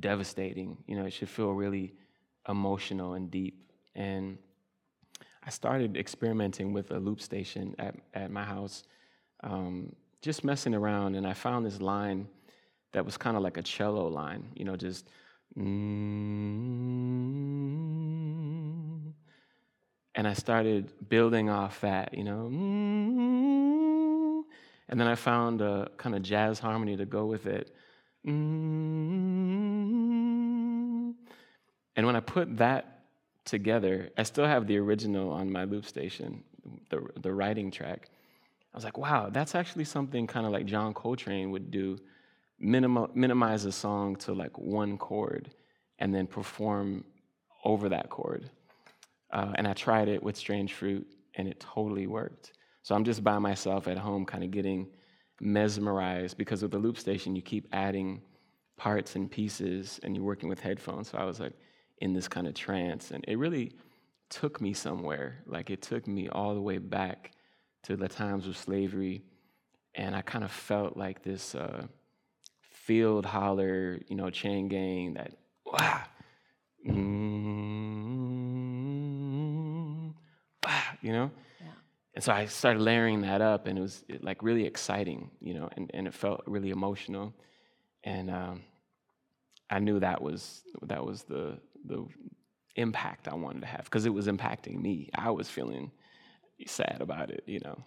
devastating. 0.00 0.78
You 0.86 0.96
know, 0.96 1.04
it 1.04 1.12
should 1.12 1.28
feel 1.28 1.52
really 1.52 1.92
emotional 2.48 3.12
and 3.12 3.30
deep. 3.30 3.70
And 3.94 4.38
I 5.46 5.50
started 5.50 5.98
experimenting 5.98 6.72
with 6.72 6.92
a 6.92 6.98
loop 6.98 7.20
station 7.20 7.74
at, 7.78 7.94
at 8.14 8.30
my 8.30 8.44
house, 8.44 8.84
um, 9.42 9.92
just 10.24 10.42
messing 10.44 10.74
around, 10.74 11.14
and 11.16 11.26
I 11.26 11.34
found 11.34 11.66
this 11.66 11.80
line 11.80 12.26
that 12.92 13.04
was 13.04 13.16
kind 13.16 13.36
of 13.36 13.42
like 13.42 13.56
a 13.56 13.62
cello 13.62 14.08
line, 14.08 14.44
you 14.54 14.64
know, 14.64 14.76
just. 14.76 15.08
mm 15.58 15.64
And 20.16 20.28
I 20.28 20.34
started 20.34 20.92
building 21.08 21.50
off 21.50 21.80
that, 21.80 22.14
you 22.18 22.24
know. 22.24 22.48
mm 22.52 24.42
And 24.88 25.00
then 25.00 25.08
I 25.08 25.16
found 25.16 25.60
a 25.60 25.90
kind 25.96 26.14
of 26.16 26.22
jazz 26.22 26.58
harmony 26.58 26.96
to 26.96 27.06
go 27.06 27.26
with 27.26 27.46
it. 27.46 27.66
mm 28.26 28.32
And 31.96 32.06
when 32.06 32.16
I 32.16 32.20
put 32.20 32.56
that 32.58 32.94
together. 33.44 34.10
I 34.16 34.22
still 34.22 34.46
have 34.46 34.66
the 34.66 34.78
original 34.78 35.30
on 35.30 35.50
my 35.50 35.64
loop 35.64 35.86
station, 35.86 36.42
the 36.90 37.06
the 37.20 37.32
writing 37.32 37.70
track. 37.70 38.08
I 38.74 38.76
was 38.76 38.82
like, 38.82 38.98
wow, 38.98 39.30
that's 39.30 39.54
actually 39.54 39.84
something 39.84 40.26
kind 40.26 40.44
of 40.44 40.52
like 40.52 40.66
John 40.66 40.94
Coltrane 40.94 41.52
would 41.52 41.70
do, 41.70 41.96
minimal, 42.58 43.08
minimize 43.14 43.64
a 43.66 43.72
song 43.72 44.16
to 44.16 44.32
like 44.32 44.58
one 44.58 44.98
chord, 44.98 45.54
and 46.00 46.12
then 46.12 46.26
perform 46.26 47.04
over 47.64 47.88
that 47.88 48.10
chord. 48.10 48.50
Uh, 49.32 49.52
and 49.54 49.68
I 49.68 49.74
tried 49.74 50.08
it 50.08 50.20
with 50.20 50.36
Strange 50.36 50.72
Fruit, 50.72 51.06
and 51.36 51.46
it 51.46 51.60
totally 51.60 52.08
worked. 52.08 52.52
So 52.82 52.96
I'm 52.96 53.04
just 53.04 53.22
by 53.22 53.38
myself 53.38 53.86
at 53.86 53.96
home, 53.96 54.26
kind 54.26 54.42
of 54.42 54.50
getting 54.50 54.88
mesmerized 55.40 56.36
because 56.36 56.60
with 56.60 56.72
the 56.72 56.78
loop 56.78 56.98
station, 56.98 57.36
you 57.36 57.42
keep 57.42 57.68
adding 57.72 58.22
parts 58.76 59.14
and 59.14 59.30
pieces, 59.30 60.00
and 60.02 60.16
you're 60.16 60.24
working 60.24 60.48
with 60.48 60.58
headphones. 60.58 61.10
So 61.10 61.18
I 61.18 61.24
was 61.24 61.38
like 61.38 61.54
in 61.98 62.12
this 62.12 62.26
kind 62.26 62.48
of 62.48 62.54
trance, 62.54 63.12
and 63.12 63.24
it 63.28 63.38
really 63.38 63.70
took 64.30 64.60
me 64.60 64.72
somewhere. 64.72 65.44
Like 65.46 65.70
it 65.70 65.80
took 65.80 66.08
me 66.08 66.28
all 66.28 66.54
the 66.54 66.60
way 66.60 66.78
back 66.78 67.30
to 67.84 67.96
the 67.96 68.08
times 68.08 68.46
of 68.46 68.56
slavery, 68.56 69.22
and 69.94 70.16
I 70.16 70.22
kind 70.22 70.44
of 70.44 70.50
felt 70.50 70.96
like 70.96 71.22
this 71.22 71.54
uh, 71.54 71.86
field 72.60 73.24
holler, 73.24 74.00
you 74.08 74.16
know, 74.16 74.30
chain 74.30 74.68
gang 74.68 75.14
that 75.14 75.32
wow, 75.64 76.02
mm, 76.86 76.94
wow, 80.64 80.82
you 81.02 81.12
know. 81.12 81.30
Yeah. 81.60 81.66
And 82.14 82.24
so 82.24 82.32
I 82.32 82.46
started 82.46 82.80
layering 82.80 83.20
that 83.22 83.40
up, 83.40 83.66
and 83.66 83.78
it 83.78 83.82
was 83.82 84.04
it, 84.08 84.24
like 84.24 84.42
really 84.42 84.64
exciting, 84.64 85.30
you 85.40 85.54
know, 85.54 85.68
and, 85.76 85.90
and 85.94 86.06
it 86.06 86.14
felt 86.14 86.42
really 86.46 86.70
emotional, 86.70 87.34
and 88.02 88.30
um, 88.30 88.62
I 89.70 89.78
knew 89.78 90.00
that 90.00 90.22
was 90.22 90.62
that 90.82 91.04
was 91.04 91.22
the 91.24 91.58
the 91.86 92.06
impact 92.76 93.28
I 93.28 93.34
wanted 93.34 93.60
to 93.60 93.66
have 93.66 93.84
because 93.84 94.06
it 94.06 94.12
was 94.12 94.26
impacting 94.26 94.80
me. 94.80 95.10
I 95.14 95.30
was 95.30 95.48
feeling 95.48 95.90
sad 96.66 96.98
about 97.00 97.30
it, 97.30 97.44
you 97.46 97.60
know. 97.60 97.84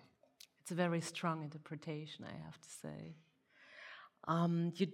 It's 0.61 0.71
a 0.71 0.75
very 0.75 1.01
strong 1.01 1.43
interpretation, 1.43 2.25
I 2.25 2.45
have 2.45 2.59
to 2.59 2.69
say. 2.69 3.15
Um, 4.27 4.73
you 4.75 4.87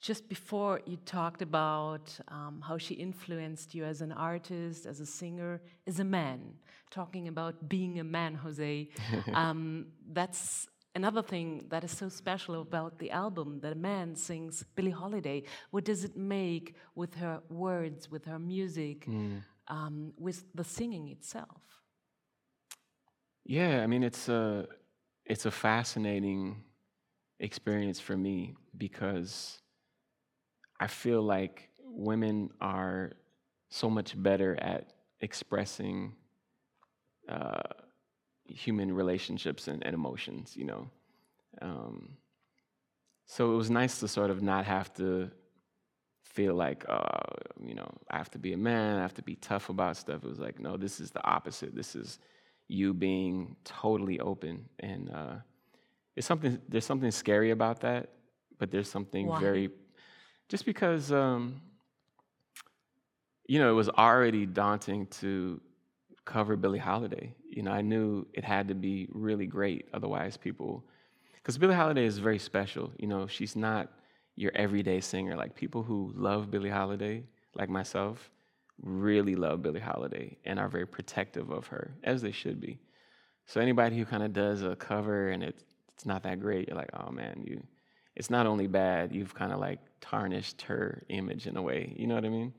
just 0.00 0.28
before 0.28 0.80
you 0.86 0.96
talked 0.96 1.42
about 1.42 2.16
um, 2.28 2.62
how 2.66 2.78
she 2.78 2.94
influenced 2.94 3.74
you 3.74 3.84
as 3.84 4.00
an 4.00 4.12
artist, 4.12 4.86
as 4.86 5.00
a 5.00 5.06
singer, 5.06 5.60
as 5.86 5.98
a 5.98 6.04
man. 6.04 6.54
Talking 6.90 7.28
about 7.28 7.68
being 7.68 7.98
a 7.98 8.04
man, 8.04 8.34
Jose. 8.34 8.88
um, 9.34 9.86
that's 10.12 10.68
another 10.94 11.22
thing 11.22 11.64
that 11.68 11.84
is 11.84 11.90
so 11.90 12.08
special 12.08 12.60
about 12.60 12.98
the 12.98 13.10
album 13.10 13.60
that 13.60 13.72
a 13.72 13.80
man 13.90 14.14
sings 14.14 14.64
Billie 14.74 14.90
Holiday. 14.90 15.42
What 15.70 15.84
does 15.84 16.04
it 16.04 16.16
make 16.16 16.76
with 16.94 17.14
her 17.16 17.40
words, 17.48 18.10
with 18.10 18.24
her 18.26 18.38
music, 18.38 19.06
um, 19.68 20.12
with 20.16 20.44
the 20.54 20.64
singing 20.64 21.08
itself? 21.08 21.77
Yeah, 23.48 23.82
I 23.82 23.86
mean 23.86 24.02
it's 24.04 24.28
a 24.28 24.66
it's 25.24 25.46
a 25.46 25.50
fascinating 25.50 26.62
experience 27.40 28.00
for 28.00 28.16
me 28.16 28.54
because 28.76 29.60
I 30.80 30.86
feel 30.86 31.22
like 31.22 31.70
women 31.82 32.50
are 32.60 33.12
so 33.70 33.90
much 33.90 34.20
better 34.20 34.56
at 34.60 34.92
expressing 35.20 36.14
uh, 37.28 37.62
human 38.46 38.92
relationships 38.94 39.68
and, 39.68 39.84
and 39.84 39.94
emotions, 39.94 40.56
you 40.56 40.64
know. 40.64 40.90
Um, 41.62 42.16
so 43.26 43.52
it 43.52 43.56
was 43.56 43.70
nice 43.70 44.00
to 44.00 44.08
sort 44.08 44.30
of 44.30 44.42
not 44.42 44.64
have 44.64 44.92
to 44.94 45.30
feel 46.22 46.54
like, 46.54 46.84
uh, 46.88 47.20
you 47.64 47.74
know, 47.74 47.90
I 48.10 48.18
have 48.18 48.30
to 48.32 48.38
be 48.38 48.52
a 48.52 48.56
man, 48.58 48.98
I 48.98 49.02
have 49.02 49.14
to 49.14 49.22
be 49.22 49.36
tough 49.36 49.68
about 49.70 49.96
stuff. 49.96 50.24
It 50.24 50.28
was 50.28 50.38
like, 50.38 50.60
no, 50.60 50.76
this 50.76 51.00
is 51.00 51.10
the 51.10 51.24
opposite. 51.24 51.74
This 51.74 51.96
is 51.96 52.18
you 52.68 52.92
being 52.92 53.56
totally 53.64 54.20
open, 54.20 54.68
and 54.78 55.10
uh, 55.10 55.34
it's 56.14 56.26
something. 56.26 56.60
There's 56.68 56.84
something 56.84 57.10
scary 57.10 57.50
about 57.50 57.80
that, 57.80 58.10
but 58.58 58.70
there's 58.70 58.90
something 58.90 59.26
Why? 59.26 59.40
very, 59.40 59.70
just 60.48 60.66
because, 60.66 61.10
um, 61.10 61.60
you 63.46 63.58
know, 63.58 63.70
it 63.70 63.74
was 63.74 63.88
already 63.88 64.44
daunting 64.44 65.06
to 65.06 65.60
cover 66.26 66.56
Billie 66.56 66.78
Holiday. 66.78 67.34
You 67.48 67.62
know, 67.62 67.72
I 67.72 67.80
knew 67.80 68.26
it 68.34 68.44
had 68.44 68.68
to 68.68 68.74
be 68.74 69.08
really 69.12 69.46
great, 69.46 69.88
otherwise 69.94 70.36
people, 70.36 70.84
because 71.34 71.56
Billie 71.56 71.74
Holiday 71.74 72.04
is 72.04 72.18
very 72.18 72.38
special. 72.38 72.92
You 72.98 73.06
know, 73.06 73.26
she's 73.26 73.56
not 73.56 73.90
your 74.36 74.52
everyday 74.54 75.00
singer. 75.00 75.36
Like 75.36 75.54
people 75.54 75.82
who 75.82 76.12
love 76.14 76.50
Billie 76.50 76.68
Holiday, 76.68 77.24
like 77.54 77.70
myself, 77.70 78.30
really 78.82 79.34
love 79.34 79.62
Billie 79.62 79.80
Holiday 79.80 80.36
and 80.44 80.58
are 80.58 80.68
very 80.68 80.86
protective 80.86 81.50
of 81.50 81.66
her, 81.68 81.90
as 82.04 82.22
they 82.22 82.32
should 82.32 82.60
be. 82.60 82.78
So 83.46 83.60
anybody 83.60 83.96
who 83.96 84.04
kind 84.04 84.22
of 84.22 84.32
does 84.32 84.62
a 84.62 84.76
cover 84.76 85.30
and 85.30 85.42
it's 85.42 85.62
it's 85.94 86.06
not 86.06 86.22
that 86.22 86.38
great, 86.38 86.68
you're 86.68 86.76
like, 86.76 86.90
oh 86.94 87.10
man, 87.10 87.42
you. 87.44 87.60
It's 88.14 88.30
not 88.30 88.46
only 88.46 88.66
bad, 88.68 89.12
you've 89.12 89.34
kind 89.34 89.52
of 89.52 89.58
like 89.58 89.80
tarnished 90.00 90.62
her 90.62 91.02
image 91.08 91.46
in 91.46 91.56
a 91.56 91.62
way. 91.62 91.94
You 91.96 92.06
know 92.06 92.14
what 92.14 92.24
I 92.24 92.28
mean? 92.28 92.52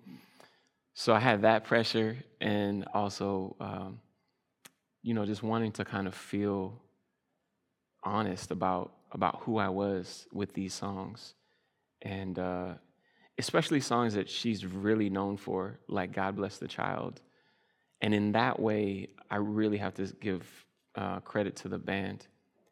So 0.94 1.14
I 1.14 1.20
had 1.20 1.44
that 1.44 1.64
pressure, 1.64 2.18
and 2.42 2.86
also, 2.94 3.56
um, 3.62 4.02
you 5.02 5.14
know, 5.14 5.26
just 5.26 5.44
wanting 5.44 5.72
to 5.74 5.86
kind 5.86 6.08
of 6.08 6.16
feel 6.16 6.82
honest 8.04 8.52
about 8.52 8.94
about 9.12 9.42
who 9.44 9.58
I 9.58 9.70
was 9.70 10.28
with 10.34 10.54
these 10.54 10.74
songs, 10.74 11.36
and 12.02 12.38
uh, 12.38 12.74
especially 13.40 13.80
songs 13.80 14.14
that 14.14 14.30
she's 14.30 14.66
really 14.66 15.10
known 15.10 15.38
for, 15.38 15.80
like 15.88 16.12
"God 16.12 16.36
Bless 16.36 16.58
the 16.58 16.68
Child." 16.68 17.22
And 18.02 18.14
in 18.14 18.32
that 18.34 18.60
way, 18.60 19.10
I 19.32 19.38
really 19.38 19.78
have 19.78 19.94
to 19.96 20.06
give 20.22 20.44
uh, 20.96 21.20
credit 21.22 21.56
to 21.58 21.68
the 21.70 21.80
band, 21.80 22.28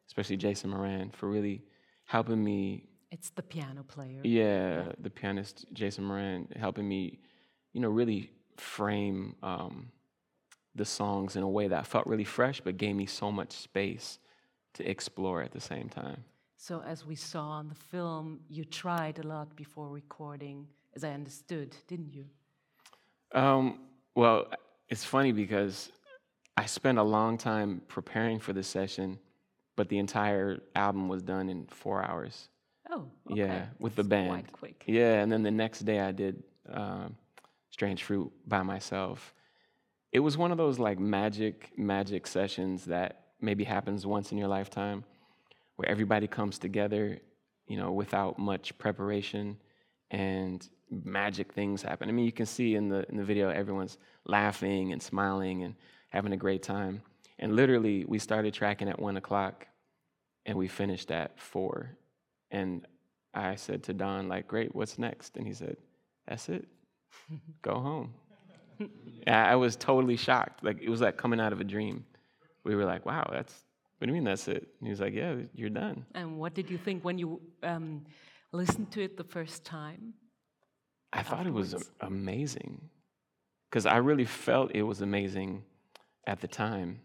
especially 0.06 0.36
Jason 0.36 0.70
Moran, 0.70 1.10
for 1.10 1.28
really 1.28 1.62
helping 2.04 2.42
me 2.42 2.84
It's 3.10 3.30
the 3.30 3.42
piano 3.42 3.82
player. 3.82 4.20
yeah, 4.22 4.92
the 5.00 5.10
pianist 5.10 5.66
Jason 5.72 6.04
Moran 6.04 6.48
helping 6.56 6.88
me, 6.88 7.18
you 7.72 7.80
know, 7.80 7.88
really 7.88 8.30
frame 8.56 9.34
um, 9.42 9.90
the 10.74 10.84
songs 10.84 11.36
in 11.36 11.42
a 11.42 11.48
way 11.48 11.68
that 11.68 11.86
felt 11.86 12.06
really 12.06 12.24
fresh, 12.24 12.60
but 12.60 12.76
gave 12.76 12.94
me 12.94 13.06
so 13.06 13.30
much 13.32 13.52
space 13.52 14.18
to 14.74 14.88
explore 14.88 15.42
at 15.42 15.52
the 15.52 15.60
same 15.60 15.88
time. 15.88 16.24
So, 16.60 16.82
as 16.84 17.06
we 17.06 17.14
saw 17.14 17.50
on 17.50 17.68
the 17.68 17.74
film, 17.76 18.40
you 18.48 18.64
tried 18.64 19.20
a 19.20 19.22
lot 19.22 19.54
before 19.54 19.88
recording, 19.88 20.66
as 20.96 21.04
I 21.04 21.10
understood, 21.10 21.76
didn't 21.86 22.12
you? 22.12 22.24
Um, 23.32 23.78
well, 24.16 24.48
it's 24.88 25.04
funny 25.04 25.30
because 25.30 25.92
I 26.56 26.66
spent 26.66 26.98
a 26.98 27.02
long 27.02 27.38
time 27.38 27.80
preparing 27.86 28.40
for 28.40 28.52
this 28.52 28.66
session, 28.66 29.20
but 29.76 29.88
the 29.88 29.98
entire 29.98 30.58
album 30.74 31.08
was 31.08 31.22
done 31.22 31.48
in 31.48 31.66
four 31.66 32.04
hours. 32.04 32.48
Oh, 32.90 33.04
okay. 33.30 33.38
Yeah, 33.38 33.66
with 33.78 33.94
the 33.94 34.02
band. 34.02 34.30
Quite 34.30 34.52
quick. 34.52 34.84
Yeah, 34.84 35.22
and 35.22 35.30
then 35.30 35.44
the 35.44 35.52
next 35.52 35.80
day 35.84 36.00
I 36.00 36.10
did 36.10 36.42
um, 36.68 37.14
Strange 37.70 38.02
Fruit 38.02 38.32
by 38.48 38.64
myself. 38.64 39.32
It 40.10 40.18
was 40.18 40.36
one 40.36 40.50
of 40.50 40.58
those 40.58 40.80
like 40.80 40.98
magic, 40.98 41.70
magic 41.78 42.26
sessions 42.26 42.86
that 42.86 43.26
maybe 43.40 43.62
happens 43.62 44.04
once 44.04 44.32
in 44.32 44.38
your 44.38 44.48
lifetime, 44.48 45.04
where 45.78 45.88
everybody 45.88 46.26
comes 46.26 46.58
together, 46.58 47.20
you 47.68 47.76
know, 47.76 47.92
without 47.92 48.36
much 48.36 48.76
preparation, 48.78 49.56
and 50.10 50.68
magic 50.90 51.52
things 51.52 51.82
happen. 51.82 52.08
I 52.08 52.12
mean, 52.12 52.24
you 52.24 52.32
can 52.32 52.46
see 52.46 52.74
in 52.74 52.88
the 52.88 53.08
in 53.08 53.16
the 53.16 53.22
video 53.22 53.48
everyone's 53.48 53.96
laughing 54.26 54.92
and 54.92 55.00
smiling 55.00 55.62
and 55.62 55.76
having 56.08 56.32
a 56.32 56.36
great 56.36 56.64
time. 56.64 57.00
And 57.38 57.54
literally, 57.54 58.04
we 58.08 58.18
started 58.18 58.52
tracking 58.54 58.88
at 58.88 58.98
one 58.98 59.16
o'clock, 59.18 59.68
and 60.46 60.58
we 60.58 60.66
finished 60.66 61.12
at 61.12 61.38
four. 61.38 61.96
And 62.50 62.84
I 63.32 63.54
said 63.54 63.84
to 63.84 63.92
Don, 63.92 64.28
like, 64.28 64.48
great, 64.48 64.74
what's 64.74 64.98
next? 64.98 65.36
And 65.36 65.46
he 65.46 65.52
said, 65.52 65.76
that's 66.26 66.48
it. 66.48 66.66
Go 67.62 67.74
home. 67.78 68.14
I 69.28 69.52
I 69.52 69.54
was 69.54 69.76
totally 69.76 70.16
shocked. 70.16 70.64
Like, 70.64 70.82
it 70.82 70.88
was 70.88 71.00
like 71.00 71.16
coming 71.16 71.38
out 71.38 71.52
of 71.52 71.60
a 71.60 71.64
dream. 71.64 72.04
We 72.64 72.74
were 72.74 72.84
like, 72.84 73.06
wow, 73.06 73.30
that's, 73.32 73.54
what 73.98 74.06
do 74.06 74.12
you 74.12 74.14
mean 74.14 74.24
that's 74.24 74.46
it? 74.48 74.68
And 74.78 74.86
he 74.86 74.90
was 74.90 75.00
like, 75.00 75.12
yeah, 75.12 75.34
you're 75.54 75.70
done. 75.70 76.06
And 76.14 76.38
what 76.38 76.54
did 76.54 76.70
you 76.70 76.78
think 76.78 77.04
when 77.04 77.18
you 77.18 77.40
um, 77.62 78.04
listened 78.52 78.92
to 78.92 79.02
it 79.02 79.16
the 79.16 79.24
first 79.24 79.64
time? 79.64 80.14
I 81.12 81.22
thought 81.22 81.46
it 81.46 81.52
was 81.52 81.90
amazing 82.00 82.80
because 83.68 83.86
I 83.86 83.96
really 83.96 84.24
felt 84.24 84.70
it 84.74 84.82
was 84.82 85.00
amazing 85.00 85.64
at 86.26 86.40
the 86.40 86.48
time. 86.48 87.00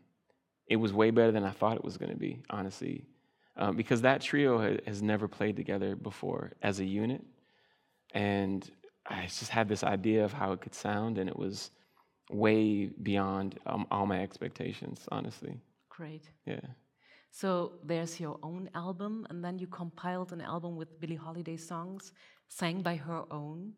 It 0.67 0.75
was 0.75 0.93
way 0.93 1.09
better 1.09 1.31
than 1.31 1.43
I 1.43 1.51
thought 1.51 1.77
it 1.77 1.83
was 1.83 1.97
going 1.97 2.11
to 2.11 2.17
be, 2.17 2.43
honestly, 2.49 3.05
um, 3.57 3.75
because 3.75 4.01
that 4.01 4.21
trio 4.21 4.59
ha- 4.59 4.79
has 4.85 5.01
never 5.01 5.27
played 5.27 5.55
together 5.55 5.95
before 5.95 6.53
as 6.61 6.79
a 6.79 6.85
unit, 6.85 7.23
and 8.13 8.69
I 9.05 9.23
just 9.23 9.49
had 9.49 9.67
this 9.67 9.83
idea 9.83 10.23
of 10.23 10.31
how 10.33 10.51
it 10.53 10.61
could 10.61 10.75
sound, 10.75 11.17
and 11.17 11.29
it 11.29 11.37
was 11.37 11.71
way 12.29 12.85
beyond 12.85 13.59
um, 13.65 13.85
all 13.91 14.05
my 14.05 14.21
expectations, 14.21 15.01
honestly. 15.11 15.59
Great. 15.89 16.23
Yeah. 16.45 16.61
So 17.35 17.71
there's 17.83 18.19
your 18.19 18.37
own 18.43 18.69
album, 18.75 19.25
and 19.31 19.43
then 19.43 19.57
you 19.57 19.65
compiled 19.65 20.31
an 20.33 20.41
album 20.41 20.75
with 20.75 20.99
Billie 20.99 21.15
Holiday 21.15 21.57
songs 21.57 22.13
sang 22.47 22.83
by 22.83 22.95
her 22.95 23.23
own 23.31 23.73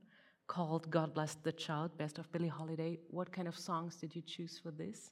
called 0.45 0.91
God 0.91 1.13
Bless 1.13 1.35
the 1.35 1.53
Child, 1.53 1.97
Best 1.97 2.19
of 2.19 2.29
Billie 2.33 2.49
Holiday. 2.49 2.99
What 3.09 3.31
kind 3.31 3.47
of 3.47 3.57
songs 3.57 3.95
did 3.95 4.13
you 4.13 4.21
choose 4.21 4.59
for 4.61 4.71
this? 4.71 5.09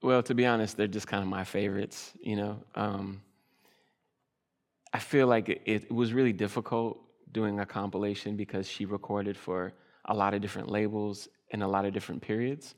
Well, 0.00 0.22
to 0.22 0.32
be 0.32 0.46
honest, 0.46 0.76
they're 0.76 0.86
just 0.86 1.08
kind 1.08 1.24
of 1.24 1.28
my 1.28 1.42
favorites, 1.42 2.12
you 2.22 2.36
know. 2.36 2.62
Um, 2.76 3.20
I 4.92 5.00
feel 5.00 5.26
like 5.26 5.48
it, 5.48 5.62
it 5.66 5.90
was 5.90 6.12
really 6.12 6.32
difficult 6.32 7.00
doing 7.32 7.58
a 7.58 7.66
compilation 7.66 8.36
because 8.36 8.68
she 8.68 8.84
recorded 8.84 9.36
for 9.36 9.72
a 10.04 10.14
lot 10.14 10.34
of 10.34 10.40
different 10.40 10.70
labels 10.70 11.28
in 11.50 11.62
a 11.62 11.68
lot 11.68 11.84
of 11.84 11.92
different 11.92 12.22
periods. 12.22 12.76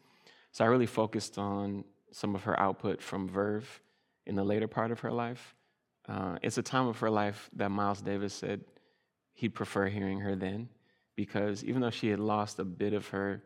So 0.52 0.64
I 0.64 0.68
really 0.68 0.86
focused 0.86 1.36
on 1.36 1.84
some 2.10 2.34
of 2.34 2.42
her 2.44 2.58
output 2.58 3.02
from 3.02 3.28
Verve 3.28 3.82
in 4.26 4.34
the 4.34 4.44
later 4.44 4.68
part 4.68 4.90
of 4.90 5.00
her 5.00 5.10
life. 5.10 5.54
Uh, 6.08 6.36
it's 6.42 6.58
a 6.58 6.62
time 6.62 6.86
of 6.86 6.98
her 6.98 7.10
life 7.10 7.48
that 7.56 7.70
Miles 7.70 8.02
Davis 8.02 8.34
said 8.34 8.64
he'd 9.32 9.54
prefer 9.54 9.88
hearing 9.88 10.20
her 10.20 10.36
then 10.36 10.68
because 11.16 11.64
even 11.64 11.80
though 11.80 11.90
she 11.90 12.08
had 12.08 12.20
lost 12.20 12.58
a 12.58 12.64
bit 12.64 12.92
of 12.92 13.08
her 13.08 13.42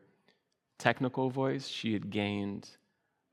technical 0.78 1.30
voice, 1.30 1.66
she 1.66 1.92
had 1.92 2.10
gained 2.10 2.68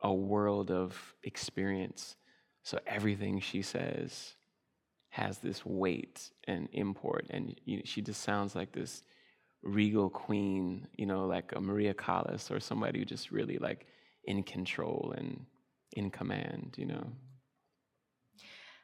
a 0.01 0.13
world 0.13 0.71
of 0.71 1.15
experience. 1.23 2.15
So 2.63 2.79
everything 2.85 3.39
she 3.39 3.61
says 3.61 4.35
has 5.09 5.39
this 5.39 5.65
weight 5.65 6.29
and 6.45 6.67
import, 6.73 7.25
and 7.29 7.59
you 7.63 7.77
know, 7.77 7.83
she 7.85 8.01
just 8.01 8.21
sounds 8.21 8.55
like 8.55 8.71
this 8.71 9.03
regal 9.63 10.09
queen, 10.09 10.87
you 10.93 11.05
know, 11.05 11.25
like 11.25 11.53
a 11.55 11.61
Maria 11.61 11.93
Callas 11.93 12.51
or 12.51 12.59
somebody 12.59 12.99
who 12.99 13.05
just 13.05 13.31
really 13.31 13.57
like 13.57 13.87
in 14.25 14.43
control 14.43 15.13
and 15.17 15.45
in 15.93 16.09
command, 16.09 16.75
you 16.77 16.85
know. 16.85 17.07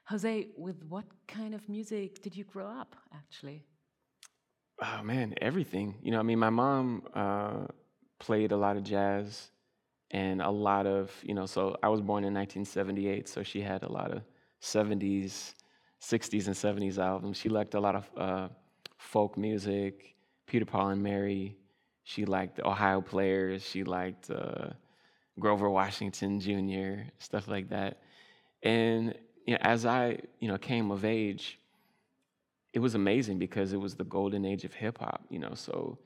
Jose, 0.06 0.48
with 0.58 0.84
what 0.90 1.06
kind 1.28 1.54
of 1.54 1.68
music 1.70 2.22
did 2.22 2.36
you 2.36 2.44
grow 2.44 2.68
up, 2.68 2.96
actually? 3.14 3.64
Oh 4.82 5.04
man, 5.04 5.34
everything. 5.42 5.96
You 6.02 6.12
know, 6.12 6.20
I 6.20 6.24
mean, 6.24 6.40
my 6.40 6.50
mom 6.50 7.04
uh, 7.14 7.68
played 8.20 8.52
a 8.52 8.58
lot 8.58 8.78
of 8.78 8.84
jazz 8.84 9.52
and 10.12 10.42
a 10.42 10.50
lot 10.50 10.86
of, 10.88 11.12
you 11.24 11.34
know, 11.34 11.46
so 11.46 11.78
I 11.84 11.90
was 11.90 12.02
born 12.02 12.24
in 12.24 12.34
1978, 12.34 13.30
so 13.30 13.44
she 13.44 13.62
had 13.62 13.84
a 13.84 13.92
lot 13.92 14.12
of 14.12 14.24
70s, 14.62 15.54
60s, 16.02 16.48
and 16.48 16.56
70s 16.56 16.98
albums. 16.98 17.38
She 17.38 17.50
liked 17.50 17.76
a 17.76 17.80
lot 17.80 17.96
of 17.96 18.10
uh, 18.18 18.48
folk 18.98 19.38
music, 19.38 20.16
Peter, 20.48 20.66
Paul, 20.66 20.90
and 20.90 21.02
Mary. 21.02 21.58
She 22.04 22.26
liked 22.26 22.60
Ohio 22.60 23.02
Players. 23.02 23.64
She 23.64 23.84
liked 23.84 24.30
uh, 24.30 24.70
Grover 25.40 25.70
Washington 25.70 26.40
Jr., 26.40 27.10
stuff 27.20 27.48
like 27.48 27.70
that. 27.70 28.02
And 28.64 29.16
you 29.46 29.54
know, 29.54 29.60
as 29.62 29.86
I, 29.86 30.20
you 30.40 30.48
know, 30.48 30.58
came 30.58 30.92
of 30.92 31.06
age, 31.06 31.60
it 32.74 32.80
was 32.80 32.96
amazing 32.96 33.38
because 33.38 33.74
it 33.74 33.78
was 33.80 33.96
the 33.96 34.04
golden 34.04 34.46
age 34.46 34.64
of 34.64 34.74
hip 34.74 35.00
hop, 35.00 35.26
you 35.30 35.40
know. 35.40 35.54
So 35.56 35.98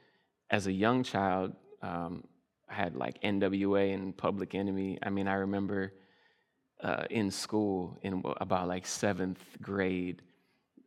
as 0.49 0.67
a 0.67 0.71
young 0.71 1.03
child, 1.03 1.53
um, 1.81 2.23
I 2.69 2.73
had 2.73 2.95
like 2.95 3.21
NWA 3.21 3.93
and 3.93 4.15
Public 4.15 4.55
Enemy. 4.55 4.99
I 5.03 5.09
mean, 5.09 5.27
I 5.27 5.35
remember 5.35 5.93
uh, 6.81 7.03
in 7.09 7.29
school, 7.29 7.97
in 8.01 8.23
about 8.41 8.67
like 8.67 8.85
seventh 8.85 9.43
grade, 9.61 10.21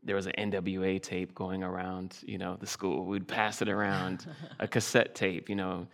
there 0.02 0.16
was 0.16 0.26
an 0.26 0.32
NWA 0.38 1.02
tape 1.02 1.34
going 1.34 1.62
around, 1.62 2.18
you 2.22 2.38
know, 2.38 2.56
the 2.56 2.66
school. 2.66 3.04
We'd 3.04 3.28
pass 3.28 3.62
it 3.62 3.68
around, 3.68 4.26
a 4.58 4.66
cassette 4.66 5.14
tape, 5.14 5.48
you 5.48 5.56
know, 5.56 5.86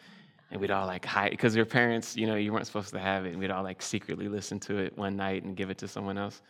and 0.54 0.60
we'd 0.60 0.70
all 0.70 0.86
like 0.86 1.04
hide 1.04 1.32
because 1.32 1.56
your 1.56 1.64
parents, 1.64 2.16
you 2.16 2.28
know, 2.28 2.36
you 2.36 2.52
weren't 2.52 2.64
supposed 2.64 2.90
to 2.90 3.00
have 3.00 3.26
it. 3.26 3.30
And 3.30 3.40
we'd 3.40 3.50
all 3.50 3.64
like 3.64 3.82
secretly 3.82 4.28
listen 4.28 4.60
to 4.60 4.78
it 4.78 4.96
one 4.96 5.16
night 5.16 5.42
and 5.42 5.56
give 5.56 5.68
it 5.68 5.78
to 5.78 5.88
someone 5.88 6.16
else. 6.16 6.42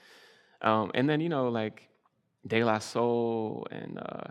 Um, 0.61 0.91
and 0.93 1.09
then, 1.09 1.23
you 1.23 1.31
know, 1.31 1.49
like 1.49 1.89
De 2.47 2.63
La 2.63 2.81
Soul 2.81 3.67
and 3.71 3.99
uh, 3.99 4.25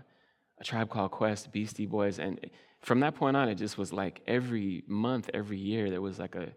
A 0.60 0.64
Tribe 0.64 0.92
Called 0.92 1.10
Quest, 1.10 1.52
Beastie 1.52 1.88
Boys. 1.88 2.20
And 2.20 2.40
from 2.82 3.00
that 3.00 3.16
point 3.16 3.36
on, 3.36 3.50
it 3.50 3.56
just 3.56 3.80
was 3.80 3.92
like 3.92 4.22
every 4.28 4.84
month, 4.86 5.32
every 5.34 5.58
year, 5.58 5.90
there 5.90 6.02
was 6.02 6.20
like 6.20 6.36
a, 6.36 6.50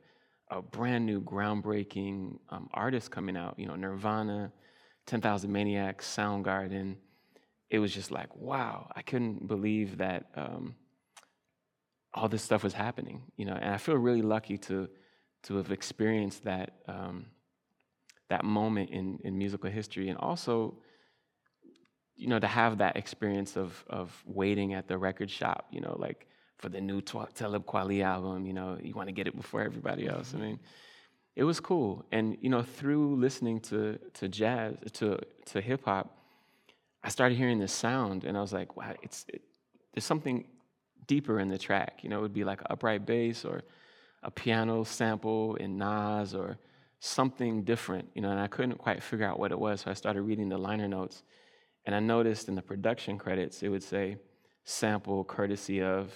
a 0.51 0.61
brand 0.61 1.07
new, 1.07 1.23
groundbreaking 1.23 2.39
um, 2.51 2.69
artist 2.75 3.11
coming 3.11 3.35
out. 3.35 3.59
You 3.59 3.65
know, 3.65 3.77
Nirvana, 3.77 4.53
10,000 5.07 5.51
Maniacs, 5.51 6.07
Soundgarden. 6.15 6.97
It 7.71 7.79
was 7.79 7.95
just 7.95 8.11
like, 8.11 8.37
wow, 8.37 8.93
I 8.95 9.01
couldn't 9.01 9.49
believe 9.49 9.97
that 9.97 10.27
um, 10.35 10.75
all 12.17 12.29
this 12.29 12.43
stuff 12.43 12.65
was 12.65 12.73
happening. 12.73 13.23
You 13.37 13.45
know, 13.47 13.55
and 13.55 13.73
I 13.73 13.77
feel 13.77 13.97
really 13.97 14.23
lucky 14.23 14.59
to 14.59 14.89
to 15.45 15.57
have 15.57 15.71
experienced 15.71 16.45
that 16.45 16.73
um, 16.89 17.27
that 18.29 18.45
moment 18.45 18.91
in 18.91 19.19
in 19.23 19.39
musical 19.39 19.71
history, 19.71 20.09
and 20.09 20.19
also 20.19 20.79
you 22.17 22.29
know, 22.29 22.39
to 22.39 22.47
have 22.47 22.79
that 22.79 22.97
experience 22.97 23.57
of 23.57 23.85
of 23.89 24.23
waiting 24.27 24.75
at 24.75 24.89
the 24.89 24.97
record 24.97 25.31
shop, 25.31 25.67
you 25.71 25.81
know, 25.81 25.97
like 25.99 26.27
for 26.59 26.71
the 26.71 26.81
new 26.81 27.03
Talib 27.03 27.67
Kweli 27.67 28.03
album, 28.03 28.47
you 28.47 28.55
know, 28.55 28.79
you 28.83 28.95
want 28.95 29.09
to 29.09 29.13
get 29.13 29.27
it 29.27 29.37
before 29.37 29.61
everybody 29.61 30.09
else. 30.09 30.33
I 30.35 30.39
mean, 30.39 30.59
it 31.35 31.45
was 31.45 31.61
cool, 31.61 32.07
and 32.11 32.39
you 32.41 32.49
know, 32.49 32.63
through 32.63 33.17
listening 33.17 33.61
to 33.61 33.99
to 34.15 34.29
jazz, 34.29 34.75
to 34.95 35.19
to 35.47 35.61
hip 35.61 35.85
hop, 35.85 36.17
I 37.05 37.11
started 37.11 37.37
hearing 37.37 37.59
this 37.59 37.73
sound, 37.73 38.25
and 38.25 38.37
I 38.37 38.41
was 38.41 38.53
like, 38.53 38.77
wow, 38.77 38.95
it's 39.03 39.27
it, 39.29 39.43
there's 39.93 40.05
something 40.05 40.47
deeper 41.07 41.41
in 41.41 41.49
the 41.49 41.59
track. 41.59 42.01
You 42.03 42.11
know, 42.11 42.19
it 42.19 42.23
would 42.23 42.35
be 42.35 42.45
like 42.45 42.61
upright 42.69 43.07
bass 43.07 43.45
or 43.45 43.63
a 44.23 44.31
piano 44.31 44.85
sample 44.85 45.57
in 45.57 45.79
Nas 45.79 46.35
or 46.35 46.59
something 47.01 47.63
different. 47.65 48.09
You 48.15 48.23
know, 48.23 48.31
and 48.31 48.41
I 48.41 48.47
couldn't 48.47 48.79
quite 48.79 49.03
figure 49.03 49.27
out 49.27 49.39
what 49.39 49.53
it 49.53 49.59
was, 49.59 49.83
so 49.83 49.91
I 49.91 49.95
started 49.95 50.23
reading 50.23 50.49
the 50.49 50.59
liner 50.59 50.89
notes. 50.89 51.23
And 51.85 51.95
I 51.95 52.01
noticed 52.01 52.49
in 52.49 52.57
the 52.57 52.63
production 52.63 53.17
credits, 53.17 53.63
it 53.63 53.69
would 53.69 53.83
say 53.83 54.17
sample 54.65 55.23
courtesy 55.25 55.83
of 55.83 56.13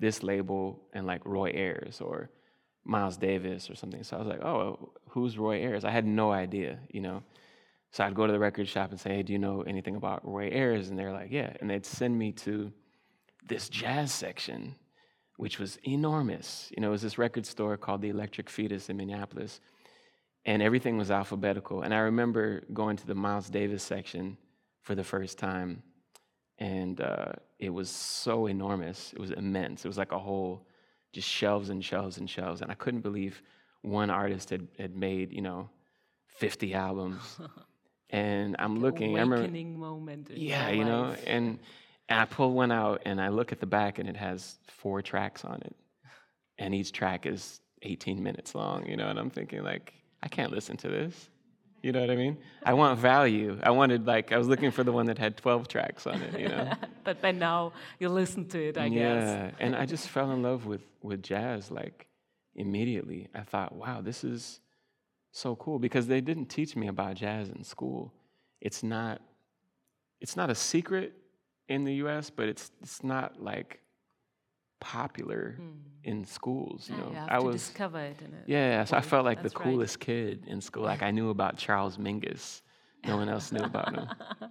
this 0.00 0.24
label 0.24 0.82
and 0.92 1.06
like 1.06 1.24
Roy 1.24 1.52
Ayers 1.54 2.00
or 2.00 2.30
Miles 2.84 3.16
Davis 3.16 3.70
or 3.70 3.76
something. 3.76 4.02
So 4.02 4.16
I 4.16 4.18
was 4.18 4.28
like, 4.28 4.42
oh, 4.42 4.92
who's 5.08 5.38
Roy 5.38 5.62
Ayers? 5.62 5.84
I 5.84 5.90
had 5.90 6.04
no 6.04 6.32
idea, 6.32 6.80
you 6.90 7.00
know. 7.00 7.22
So 7.92 8.02
I'd 8.02 8.14
go 8.14 8.26
to 8.26 8.32
the 8.32 8.40
record 8.40 8.66
shop 8.66 8.90
and 8.90 8.98
say, 8.98 9.14
hey, 9.14 9.22
do 9.22 9.32
you 9.32 9.38
know 9.38 9.62
anything 9.62 9.94
about 9.94 10.26
Roy 10.26 10.50
Ayers? 10.50 10.88
And 10.88 10.98
they're 10.98 11.12
like, 11.12 11.30
yeah. 11.30 11.52
And 11.60 11.70
they'd 11.70 11.86
send 11.86 12.18
me 12.18 12.32
to 12.32 12.72
this 13.46 13.68
jazz 13.68 14.12
section 14.12 14.76
which 15.36 15.58
was 15.58 15.78
enormous. 15.86 16.70
You 16.76 16.80
know, 16.80 16.88
it 16.88 16.92
was 16.92 17.02
this 17.02 17.18
record 17.18 17.46
store 17.46 17.76
called 17.76 18.02
the 18.02 18.08
Electric 18.08 18.48
Fetus 18.48 18.88
in 18.88 18.96
Minneapolis, 18.96 19.60
and 20.44 20.62
everything 20.62 20.96
was 20.96 21.10
alphabetical. 21.10 21.82
And 21.82 21.92
I 21.92 21.98
remember 21.98 22.62
going 22.72 22.96
to 22.96 23.06
the 23.06 23.14
Miles 23.14 23.50
Davis 23.50 23.82
section 23.82 24.36
for 24.82 24.94
the 24.94 25.04
first 25.04 25.38
time, 25.38 25.82
and 26.58 27.00
uh, 27.00 27.32
it 27.58 27.70
was 27.70 27.90
so 27.90 28.46
enormous. 28.46 29.12
It 29.12 29.18
was 29.18 29.32
immense. 29.32 29.84
It 29.84 29.88
was 29.88 29.98
like 29.98 30.12
a 30.12 30.18
whole, 30.18 30.66
just 31.12 31.28
shelves 31.28 31.70
and 31.70 31.84
shelves 31.84 32.18
and 32.18 32.30
shelves. 32.30 32.60
And 32.60 32.70
I 32.70 32.74
couldn't 32.74 33.00
believe 33.00 33.42
one 33.82 34.10
artist 34.10 34.50
had, 34.50 34.68
had 34.78 34.94
made, 34.94 35.32
you 35.32 35.42
know, 35.42 35.68
50 36.36 36.74
albums. 36.74 37.40
and 38.10 38.54
I'm 38.58 38.78
looking, 38.78 39.10
I 39.10 39.20
remember, 39.20 39.36
Awakening 39.36 39.78
moment. 39.78 40.30
yeah, 40.32 40.70
you 40.70 40.84
know, 40.84 41.16
and, 41.26 41.58
and 42.08 42.20
I 42.20 42.24
pull 42.26 42.52
one 42.52 42.70
out 42.70 43.02
and 43.04 43.20
I 43.20 43.28
look 43.28 43.52
at 43.52 43.60
the 43.60 43.66
back 43.66 43.98
and 43.98 44.08
it 44.08 44.16
has 44.16 44.58
four 44.68 45.02
tracks 45.02 45.44
on 45.44 45.60
it. 45.62 45.76
And 46.58 46.74
each 46.74 46.92
track 46.92 47.26
is 47.26 47.60
18 47.82 48.22
minutes 48.22 48.54
long, 48.54 48.86
you 48.86 48.96
know, 48.96 49.08
and 49.08 49.18
I'm 49.18 49.30
thinking, 49.30 49.62
like, 49.62 49.94
I 50.22 50.28
can't 50.28 50.52
listen 50.52 50.76
to 50.78 50.88
this. 50.88 51.30
You 51.82 51.92
know 51.92 52.00
what 52.00 52.10
I 52.10 52.16
mean? 52.16 52.38
I 52.62 52.72
want 52.72 52.98
value. 52.98 53.58
I 53.62 53.70
wanted, 53.70 54.06
like, 54.06 54.32
I 54.32 54.38
was 54.38 54.48
looking 54.48 54.70
for 54.70 54.84
the 54.84 54.92
one 54.92 55.06
that 55.06 55.18
had 55.18 55.36
12 55.36 55.68
tracks 55.68 56.06
on 56.06 56.20
it, 56.22 56.38
you 56.40 56.48
know? 56.48 56.72
but 57.04 57.20
by 57.20 57.32
now 57.32 57.72
you 57.98 58.08
listen 58.08 58.48
to 58.48 58.68
it, 58.68 58.78
I 58.78 58.88
guess. 58.88 59.22
yeah, 59.22 59.50
and 59.58 59.76
I 59.76 59.84
just 59.84 60.08
fell 60.08 60.30
in 60.30 60.42
love 60.42 60.64
with 60.64 60.80
with 61.02 61.22
jazz 61.22 61.70
like 61.70 62.06
immediately. 62.54 63.28
I 63.34 63.42
thought, 63.42 63.74
wow, 63.74 64.00
this 64.00 64.24
is 64.24 64.60
so 65.30 65.56
cool 65.56 65.78
because 65.78 66.06
they 66.06 66.22
didn't 66.22 66.46
teach 66.46 66.74
me 66.74 66.86
about 66.86 67.16
jazz 67.16 67.50
in 67.50 67.62
school. 67.64 68.14
It's 68.62 68.82
not 68.82 69.20
it's 70.20 70.36
not 70.36 70.48
a 70.48 70.54
secret 70.54 71.12
in 71.68 71.84
the 71.84 71.94
U.S., 72.04 72.30
but 72.30 72.48
it's 72.48 72.70
it's 72.82 73.02
not 73.02 73.40
like 73.42 73.80
popular 74.80 75.58
in 76.02 76.24
schools. 76.24 76.88
You 76.88 76.94
Hmm. 76.96 77.00
Yeah, 77.00 77.06
know, 77.06 77.22
you 77.22 77.28
I 77.36 77.38
was 77.38 77.56
discover 77.68 78.00
it 78.00 78.18
yeah, 78.46 78.84
so 78.84 78.96
I 78.96 79.00
felt 79.00 79.24
like 79.24 79.42
That's 79.42 79.54
the 79.54 79.60
right. 79.60 79.68
coolest 79.70 79.98
kid 80.00 80.44
in 80.46 80.60
school. 80.60 80.84
Like 80.84 81.02
I 81.02 81.10
knew 81.10 81.30
about 81.30 81.56
Charles 81.56 81.96
Mingus. 81.98 82.62
No 83.06 83.16
one 83.16 83.28
else 83.28 83.52
knew 83.52 83.64
about 83.64 83.88
him. 83.94 84.08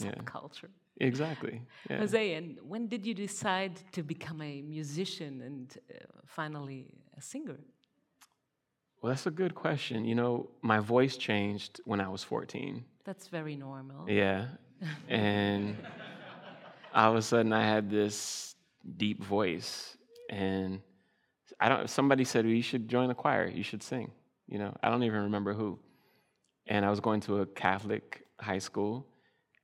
Yeah. 0.00 0.12
Subculture. 0.14 0.70
Exactly. 0.96 1.60
Yeah. 1.90 1.98
Jose, 1.98 2.34
and 2.34 2.58
when 2.66 2.88
did 2.88 3.04
you 3.04 3.12
decide 3.12 3.74
to 3.92 4.02
become 4.02 4.40
a 4.40 4.62
musician 4.62 5.42
and 5.42 5.76
uh, 5.90 5.98
finally 6.24 6.86
a 7.18 7.20
singer? 7.20 7.58
Well, 9.02 9.10
that's 9.12 9.26
a 9.26 9.30
good 9.30 9.54
question. 9.54 10.06
You 10.06 10.14
know, 10.14 10.48
my 10.62 10.78
voice 10.80 11.18
changed 11.18 11.80
when 11.84 12.00
I 12.00 12.08
was 12.08 12.22
14. 12.24 12.84
That's 13.04 13.28
very 13.28 13.54
normal. 13.56 14.08
Yeah. 14.08 14.46
And 15.08 15.76
all 16.94 17.12
of 17.12 17.16
a 17.16 17.22
sudden 17.22 17.52
I 17.52 17.64
had 17.64 17.90
this 17.90 18.54
deep 18.96 19.22
voice 19.22 19.96
and 20.30 20.80
I 21.60 21.68
don't 21.68 21.88
somebody 21.88 22.24
said 22.24 22.44
well, 22.44 22.54
you 22.54 22.62
should 22.62 22.88
join 22.88 23.08
the 23.08 23.14
choir, 23.14 23.46
you 23.48 23.62
should 23.62 23.82
sing. 23.82 24.10
You 24.48 24.58
know, 24.58 24.76
I 24.82 24.90
don't 24.90 25.02
even 25.04 25.22
remember 25.22 25.54
who. 25.54 25.78
And 26.66 26.84
I 26.84 26.90
was 26.90 27.00
going 27.00 27.20
to 27.22 27.40
a 27.40 27.46
Catholic 27.46 28.26
high 28.40 28.58
school 28.58 29.06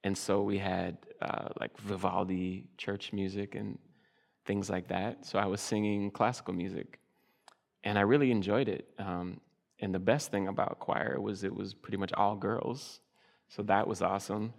and 0.04 0.16
so 0.16 0.42
we 0.42 0.58
had 0.58 0.96
uh, 1.20 1.48
like 1.60 1.76
Vivaldi 1.78 2.66
church 2.76 3.12
music 3.12 3.54
and 3.54 3.78
things 4.46 4.70
like 4.70 4.88
that. 4.88 5.26
So 5.26 5.38
I 5.38 5.46
was 5.46 5.60
singing 5.60 6.10
classical 6.10 6.54
music 6.54 7.00
and 7.84 7.98
I 7.98 8.02
really 8.02 8.30
enjoyed 8.30 8.68
it. 8.68 8.88
Um, 8.98 9.40
and 9.80 9.94
the 9.94 9.98
best 9.98 10.30
thing 10.30 10.48
about 10.48 10.78
choir 10.78 11.20
was 11.20 11.44
it 11.44 11.54
was 11.54 11.74
pretty 11.74 11.96
much 11.96 12.12
all 12.12 12.34
girls, 12.34 13.00
so 13.48 13.62
that 13.64 13.86
was 13.86 14.02
awesome. 14.02 14.52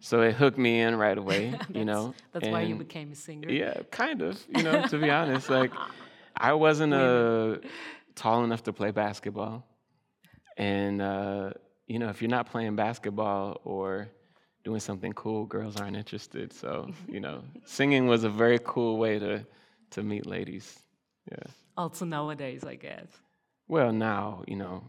So 0.00 0.22
it 0.22 0.34
hooked 0.34 0.58
me 0.58 0.80
in 0.80 0.96
right 0.96 1.16
away, 1.16 1.54
you 1.72 1.84
know. 1.84 2.14
That's 2.32 2.48
why 2.48 2.62
you 2.62 2.74
became 2.74 3.12
a 3.12 3.14
singer. 3.14 3.50
Yeah, 3.50 3.74
kind 3.90 4.22
of. 4.22 4.42
You 4.48 4.62
know, 4.62 4.82
to 4.88 4.98
be 4.98 5.10
honest, 5.20 5.50
like 5.50 5.72
I 6.36 6.54
wasn't 6.54 6.94
uh, 6.94 7.58
tall 8.14 8.44
enough 8.44 8.62
to 8.64 8.72
play 8.72 8.90
basketball, 8.90 9.66
and 10.56 11.02
uh, 11.02 11.50
you 11.86 11.98
know, 11.98 12.08
if 12.08 12.22
you're 12.22 12.30
not 12.30 12.50
playing 12.50 12.76
basketball 12.76 13.60
or 13.64 14.08
doing 14.64 14.80
something 14.80 15.12
cool, 15.12 15.44
girls 15.46 15.76
aren't 15.76 15.96
interested. 15.96 16.52
So 16.52 16.90
you 17.08 17.20
know, 17.20 17.42
singing 17.64 18.06
was 18.06 18.24
a 18.24 18.30
very 18.30 18.58
cool 18.64 18.96
way 18.96 19.18
to 19.18 19.46
to 19.90 20.02
meet 20.02 20.24
ladies. 20.24 20.78
Yeah. 21.30 21.50
Also 21.76 22.04
nowadays, 22.04 22.64
I 22.64 22.74
guess. 22.74 23.06
Well, 23.68 23.92
now, 23.92 24.42
you 24.48 24.56
know, 24.56 24.82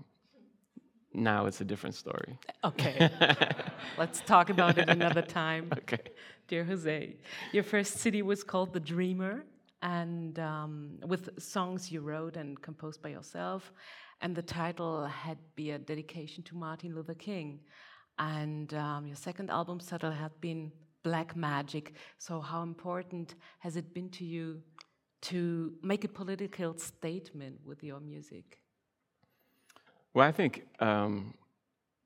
now 1.13 1.45
it's 1.45 1.61
a 1.61 1.65
different 1.65 1.95
story. 1.95 2.37
Okay. 2.63 3.09
Let's 3.97 4.21
talk 4.21 4.49
about 4.49 4.77
it 4.77 4.89
another 4.89 5.21
time. 5.21 5.71
Okay. 5.81 6.11
Dear 6.47 6.63
Jose, 6.65 7.15
your 7.53 7.63
first 7.63 7.97
CD 7.97 8.21
was 8.21 8.43
called 8.43 8.73
The 8.73 8.79
Dreamer, 8.79 9.45
and 9.81 10.37
um, 10.39 10.99
with 11.07 11.29
songs 11.41 11.91
you 11.91 12.01
wrote 12.01 12.35
and 12.35 12.61
composed 12.61 13.01
by 13.01 13.09
yourself. 13.09 13.71
And 14.21 14.35
the 14.35 14.41
title 14.41 15.05
had 15.05 15.37
be 15.55 15.71
a 15.71 15.79
dedication 15.79 16.43
to 16.43 16.55
Martin 16.55 16.93
Luther 16.93 17.15
King. 17.15 17.61
And 18.19 18.73
um, 18.73 19.07
your 19.07 19.15
second 19.15 19.49
album 19.49 19.79
title 19.79 20.11
had 20.11 20.39
been 20.41 20.71
Black 21.03 21.35
Magic. 21.35 21.93
So, 22.17 22.39
how 22.39 22.61
important 22.63 23.35
has 23.59 23.75
it 23.77 23.93
been 23.93 24.09
to 24.09 24.25
you 24.25 24.61
to 25.23 25.73
make 25.81 26.03
a 26.03 26.07
political 26.07 26.77
statement 26.77 27.59
with 27.65 27.83
your 27.83 27.99
music? 27.99 28.60
Well, 30.13 30.27
I 30.27 30.31
think 30.31 30.67
um, 30.79 31.33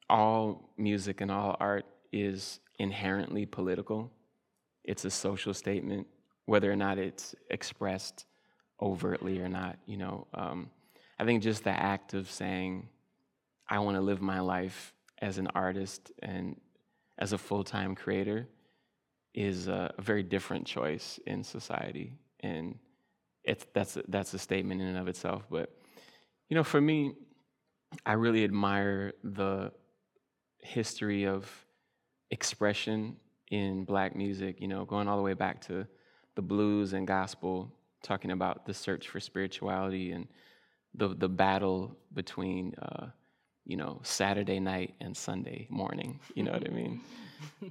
all 0.10 0.70
music 0.78 1.22
and 1.22 1.32
all 1.32 1.58
art 1.60 1.86
is 2.12 2.60
inherently 2.78 3.46
political. 3.46 4.12
It's 4.84 5.06
a 5.06 5.10
social 5.10 5.54
statement, 5.54 6.06
whether 6.46 6.72
or 6.72 6.76
not 6.76 7.00
it's 7.00 7.34
expressed 7.50 8.26
overtly 8.80 9.40
or 9.40 9.50
not. 9.50 9.80
You 9.88 9.98
know, 9.98 10.28
um, 10.36 10.70
I 11.18 11.26
think 11.26 11.42
just 11.42 11.64
the 11.64 11.72
act 11.72 12.14
of 12.14 12.30
saying, 12.30 12.88
"I 13.68 13.80
want 13.80 13.98
to 13.98 14.02
live 14.02 14.22
my 14.22 14.40
life 14.40 14.94
as 15.20 15.40
an 15.40 15.48
artist 15.56 16.12
and 16.22 16.60
as 17.18 17.34
a 17.34 17.38
full-time 17.40 17.96
creator," 17.96 18.48
is 19.34 19.68
a, 19.68 19.94
very 19.98 20.22
different 20.22 20.68
choice 20.68 21.20
in 21.26 21.44
society, 21.44 22.14
and 22.42 22.78
it's 23.44 23.66
that's 23.74 23.98
that's 24.10 24.36
a 24.36 24.40
statement 24.40 24.82
in 24.82 24.88
and 24.88 24.98
of 25.00 25.08
itself. 25.08 25.44
But 25.50 25.76
you 26.50 26.56
know, 26.56 26.64
for 26.64 26.80
me, 26.80 27.16
I 28.06 28.14
really 28.14 28.44
admire 28.44 29.14
the 29.24 29.72
history 30.60 31.26
of 31.26 31.50
expression 32.32 33.18
in 33.52 33.86
black 33.86 34.16
music, 34.16 34.60
you 34.60 34.68
know, 34.68 34.86
going 34.86 35.08
all 35.08 35.18
the 35.18 35.24
way 35.24 35.34
back 35.34 35.62
to 35.62 35.86
the 36.36 36.42
blues 36.42 36.94
and 36.94 37.08
gospel, 37.08 37.72
talking 38.04 38.32
about 38.32 38.66
the 38.66 38.74
search 38.74 39.08
for 39.08 39.20
spirituality 39.20 40.12
and 40.12 40.28
the, 40.94 41.10
the 41.10 41.30
battle 41.30 41.96
between, 42.14 42.74
uh, 42.82 43.08
you 43.66 43.78
know, 43.78 44.00
Saturday 44.04 44.60
night 44.60 44.96
and 45.02 45.16
Sunday 45.16 45.68
morning, 45.70 46.20
you 46.36 46.44
know 46.44 46.52
what 46.52 46.68
I 46.68 46.72
mean? 46.72 47.02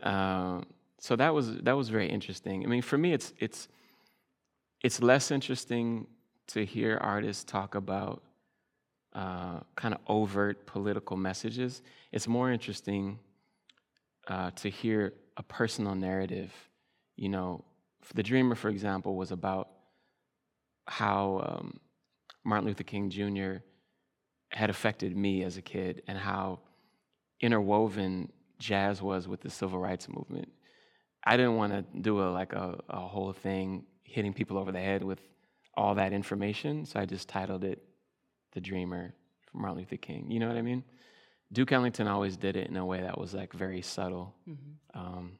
Um, 0.02 0.64
so 0.98 1.16
that 1.16 1.34
was, 1.34 1.56
that 1.62 1.72
was 1.72 1.88
very 1.88 2.08
interesting. 2.08 2.64
I 2.64 2.68
mean, 2.68 2.82
for 2.82 2.96
me, 2.96 3.12
it's, 3.12 3.32
it's, 3.38 3.68
it's 4.82 5.02
less 5.02 5.30
interesting 5.30 6.06
to 6.48 6.64
hear 6.64 6.98
artists 7.00 7.44
talk 7.44 7.74
about 7.74 8.22
uh, 9.14 9.60
kind 9.76 9.94
of 9.94 10.00
overt 10.08 10.66
political 10.66 11.16
messages. 11.16 11.82
It's 12.12 12.26
more 12.26 12.50
interesting 12.50 13.18
uh, 14.28 14.50
to 14.56 14.68
hear 14.68 15.14
a 15.36 15.42
personal 15.42 15.94
narrative. 15.94 16.52
You 17.16 17.28
know, 17.28 17.64
The 18.14 18.22
Dreamer, 18.22 18.54
for 18.54 18.68
example, 18.68 19.16
was 19.16 19.30
about 19.30 19.68
how 20.86 21.44
um, 21.46 21.80
Martin 22.44 22.68
Luther 22.68 22.82
King 22.82 23.10
Jr. 23.10 23.62
had 24.50 24.70
affected 24.70 25.16
me 25.16 25.42
as 25.44 25.56
a 25.56 25.62
kid 25.62 26.02
and 26.08 26.18
how 26.18 26.60
interwoven 27.40 28.32
jazz 28.58 29.00
was 29.00 29.28
with 29.28 29.40
the 29.40 29.50
civil 29.50 29.78
rights 29.78 30.08
movement. 30.08 30.48
I 31.24 31.36
didn't 31.36 31.56
want 31.56 31.72
to 31.72 31.84
do 32.00 32.20
a 32.20 32.28
like 32.30 32.52
a, 32.52 32.78
a 32.88 33.00
whole 33.00 33.32
thing 33.32 33.84
hitting 34.02 34.32
people 34.32 34.58
over 34.58 34.72
the 34.72 34.80
head 34.80 35.02
with 35.02 35.20
all 35.76 35.94
that 35.94 36.12
information, 36.12 36.84
so 36.84 37.00
I 37.00 37.06
just 37.06 37.28
titled 37.28 37.64
it 37.64 37.82
"The 38.54 38.60
Dreamer" 38.60 39.14
from 39.46 39.62
Martin 39.62 39.78
Luther 39.78 39.96
King. 39.96 40.30
You 40.30 40.40
know 40.40 40.48
what 40.48 40.56
I 40.56 40.62
mean? 40.62 40.84
Duke 41.52 41.72
Ellington 41.72 42.08
always 42.08 42.36
did 42.36 42.56
it 42.56 42.68
in 42.68 42.76
a 42.76 42.86
way 42.86 43.02
that 43.02 43.18
was 43.18 43.34
like 43.34 43.52
very 43.52 43.82
subtle, 43.82 44.34
um, 44.94 45.38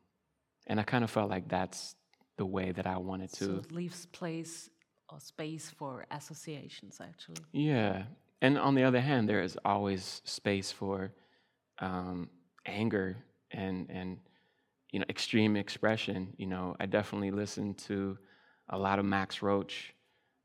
and 0.67 0.79
I 0.79 0.83
kind 0.83 1.03
of 1.03 1.11
felt 1.11 1.31
like 1.31 1.49
that's 1.49 1.97
the 2.37 2.47
way 2.47 2.73
that 2.73 2.87
I 2.87 2.99
wanted 2.99 3.33
to. 3.35 3.45
So 3.45 3.57
it 3.57 3.73
leaves 3.73 4.07
place 4.07 4.71
or 5.09 5.21
space 5.21 5.71
for 5.71 6.07
associations, 6.11 7.01
actually. 7.01 7.45
Yeah. 7.53 8.05
And 8.43 8.59
on 8.59 8.75
the 8.75 8.83
other 8.83 9.01
hand, 9.01 9.29
there 9.29 9.43
is 9.43 9.57
always 9.65 10.21
space 10.25 10.71
for 10.73 11.13
um, 11.79 12.29
anger 12.67 13.17
and, 13.51 13.89
and, 13.91 14.19
you 14.91 14.99
know, 14.99 15.07
extreme 15.09 15.57
expression. 15.57 16.35
You 16.37 16.47
know, 16.47 16.77
I 16.81 16.87
definitely 16.87 17.31
listen 17.31 17.75
to 17.75 18.19
a 18.69 18.79
lot 18.79 18.99
of 18.99 19.05
Max 19.05 19.43
Roach 19.43 19.95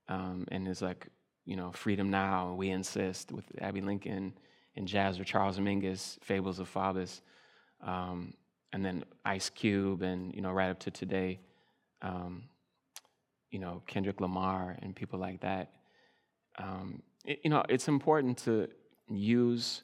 um, 0.08 0.46
and 0.52 0.68
his 0.68 0.82
like, 0.82 1.08
you 1.50 1.56
know, 1.56 1.72
Freedom 1.72 2.12
Now, 2.12 2.54
We 2.54 2.70
Insist 2.70 3.32
with 3.32 3.44
Abbey 3.60 3.82
Lincoln 3.82 4.34
and 4.76 4.88
jazz 4.88 5.18
with 5.18 5.28
Charles 5.28 5.58
Mingus, 5.58 6.20
Fables 6.24 6.60
of 6.60 6.72
Faubus, 6.72 7.22
um, 7.82 8.36
and 8.72 8.86
then 8.86 9.04
Ice 9.26 9.50
Cube 9.50 10.04
and, 10.04 10.32
you 10.36 10.42
know, 10.42 10.52
right 10.52 10.70
up 10.70 10.80
to 10.82 10.92
today. 10.92 11.40
Um, 12.04 12.44
you 13.50 13.58
know, 13.58 13.82
Kendrick 13.88 14.22
Lamar 14.22 14.78
and 14.84 14.96
people 14.96 15.18
like 15.18 15.42
that. 15.42 15.72
Um, 16.60 17.02
it, 17.26 17.40
you 17.44 17.50
know, 17.50 17.64
it's 17.68 17.88
important 17.88 18.38
to 18.46 18.68
use 19.08 19.82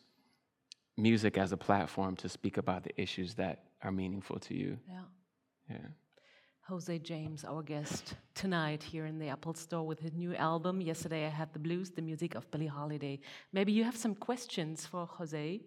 music 0.98 1.36
as 1.36 1.52
a 1.52 1.58
platform 1.58 2.16
to 2.18 2.30
speak 2.30 2.58
about 2.58 2.84
the 2.84 3.02
issues 3.02 3.34
that 3.34 3.64
are 3.82 3.92
meaningful 3.92 4.38
to 4.42 4.54
you. 4.54 4.78
Yeah. 4.88 5.00
Yeah. 5.72 5.88
Jose 6.68 6.98
James, 7.00 7.44
our 7.46 7.62
guest 7.62 8.16
tonight 8.34 8.82
here 8.82 9.06
in 9.06 9.20
the 9.20 9.28
Apple 9.28 9.54
Store 9.54 9.86
with 9.86 10.00
his 10.00 10.14
new 10.14 10.34
album. 10.36 10.82
Yesterday 10.82 11.26
I 11.26 11.30
had 11.30 11.54
the 11.54 11.60
blues, 11.60 11.92
the 11.92 12.02
music 12.02 12.34
of 12.34 12.50
Billie 12.50 12.66
Holiday. 12.66 13.20
Maybe 13.54 13.72
you 13.72 13.84
have 13.84 13.96
some 13.96 14.16
questions 14.16 14.84
for 14.86 15.06
Jose. 15.06 15.62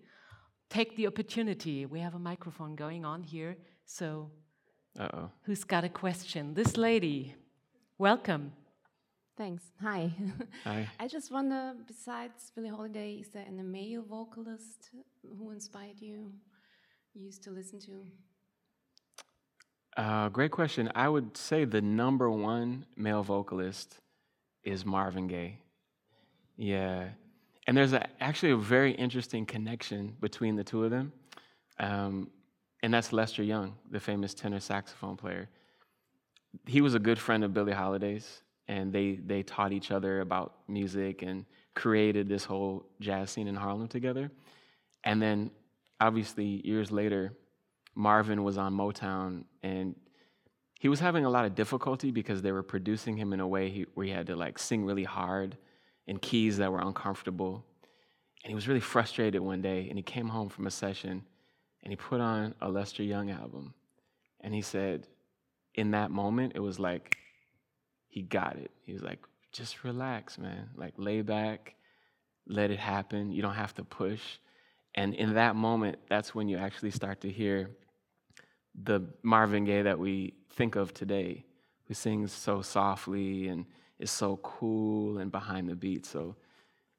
Take 0.68 0.96
the 0.96 1.06
opportunity. 1.06 1.86
We 1.86 2.00
have 2.00 2.16
a 2.16 2.18
microphone 2.18 2.74
going 2.74 3.04
on 3.04 3.22
here. 3.22 3.56
So, 3.86 4.30
Uh 4.98 5.08
oh. 5.14 5.30
who's 5.44 5.62
got 5.64 5.84
a 5.84 5.88
question? 5.88 6.54
This 6.54 6.76
lady. 6.76 7.34
Welcome. 7.98 8.52
Thanks. 9.36 9.62
Hi. 9.80 10.10
Hi. 10.64 10.88
I 10.98 11.06
just 11.06 11.30
wonder, 11.30 11.74
besides 11.86 12.50
Billie 12.56 12.70
Holiday, 12.70 13.12
is 13.22 13.28
there 13.28 13.44
any 13.46 13.62
male 13.62 14.02
vocalist 14.02 14.90
who 15.38 15.52
inspired 15.52 16.00
you, 16.00 16.32
you 17.14 17.26
used 17.26 17.44
to 17.44 17.50
listen 17.52 17.78
to? 17.82 18.02
Uh, 19.98 20.28
great 20.28 20.52
question. 20.52 20.88
I 20.94 21.08
would 21.08 21.36
say 21.36 21.64
the 21.64 21.82
number 21.82 22.30
one 22.30 22.86
male 22.96 23.24
vocalist 23.24 23.98
is 24.62 24.86
Marvin 24.86 25.26
Gaye. 25.26 25.58
Yeah. 26.56 27.08
And 27.66 27.76
there's 27.76 27.92
a, 27.92 28.06
actually 28.22 28.52
a 28.52 28.56
very 28.56 28.92
interesting 28.92 29.44
connection 29.44 30.14
between 30.20 30.54
the 30.54 30.62
two 30.62 30.84
of 30.84 30.92
them. 30.92 31.12
Um, 31.80 32.30
and 32.84 32.94
that's 32.94 33.12
Lester 33.12 33.42
Young, 33.42 33.74
the 33.90 33.98
famous 33.98 34.34
tenor 34.34 34.60
saxophone 34.60 35.16
player. 35.16 35.48
He 36.64 36.80
was 36.80 36.94
a 36.94 37.00
good 37.00 37.18
friend 37.18 37.42
of 37.42 37.52
Billie 37.52 37.72
Holiday's, 37.72 38.42
and 38.68 38.92
they, 38.92 39.16
they 39.26 39.42
taught 39.42 39.72
each 39.72 39.90
other 39.90 40.20
about 40.20 40.54
music 40.68 41.22
and 41.22 41.44
created 41.74 42.28
this 42.28 42.44
whole 42.44 42.86
jazz 43.00 43.32
scene 43.32 43.48
in 43.48 43.56
Harlem 43.56 43.88
together. 43.88 44.30
And 45.02 45.20
then, 45.20 45.50
obviously, 46.00 46.64
years 46.64 46.92
later, 46.92 47.32
Marvin 47.98 48.44
was 48.44 48.56
on 48.56 48.72
Motown, 48.72 49.42
and 49.64 49.96
he 50.78 50.88
was 50.88 51.00
having 51.00 51.24
a 51.24 51.30
lot 51.30 51.44
of 51.44 51.56
difficulty 51.56 52.12
because 52.12 52.42
they 52.42 52.52
were 52.52 52.62
producing 52.62 53.16
him 53.16 53.32
in 53.32 53.40
a 53.40 53.48
way 53.48 53.68
he, 53.70 53.86
where 53.94 54.06
he 54.06 54.12
had 54.12 54.28
to 54.28 54.36
like 54.36 54.56
sing 54.56 54.84
really 54.84 55.02
hard 55.02 55.56
in 56.06 56.16
keys 56.16 56.58
that 56.58 56.70
were 56.70 56.80
uncomfortable. 56.80 57.64
And 58.44 58.50
he 58.52 58.54
was 58.54 58.68
really 58.68 58.80
frustrated 58.80 59.42
one 59.42 59.60
day, 59.60 59.88
and 59.88 59.98
he 59.98 60.04
came 60.04 60.28
home 60.28 60.48
from 60.48 60.68
a 60.68 60.70
session, 60.70 61.24
and 61.82 61.90
he 61.90 61.96
put 61.96 62.20
on 62.20 62.54
a 62.60 62.68
Lester 62.68 63.02
Young 63.02 63.32
album, 63.32 63.74
and 64.42 64.54
he 64.54 64.62
said, 64.62 65.08
in 65.74 65.90
that 65.90 66.12
moment, 66.12 66.52
it 66.54 66.60
was 66.60 66.78
like 66.78 67.16
he 68.06 68.22
got 68.22 68.56
it. 68.56 68.70
He 68.84 68.92
was 68.92 69.02
like, 69.02 69.18
just 69.50 69.82
relax, 69.82 70.38
man. 70.38 70.70
Like 70.76 70.94
lay 70.96 71.22
back, 71.22 71.74
let 72.46 72.70
it 72.70 72.78
happen. 72.78 73.32
You 73.32 73.42
don't 73.42 73.54
have 73.54 73.74
to 73.74 73.82
push. 73.82 74.22
And 74.94 75.14
in 75.14 75.34
that 75.34 75.56
moment, 75.56 75.98
that's 76.08 76.32
when 76.32 76.48
you 76.48 76.58
actually 76.58 76.92
start 76.92 77.20
to 77.22 77.30
hear 77.30 77.70
the 78.84 79.02
Marvin 79.22 79.64
Gaye 79.64 79.82
that 79.82 79.98
we 79.98 80.34
think 80.50 80.76
of 80.76 80.94
today, 80.94 81.44
who 81.86 81.94
sings 81.94 82.32
so 82.32 82.62
softly 82.62 83.48
and 83.48 83.64
is 83.98 84.10
so 84.10 84.36
cool 84.38 85.18
and 85.18 85.30
behind 85.32 85.68
the 85.68 85.74
beat. 85.74 86.06
So 86.06 86.36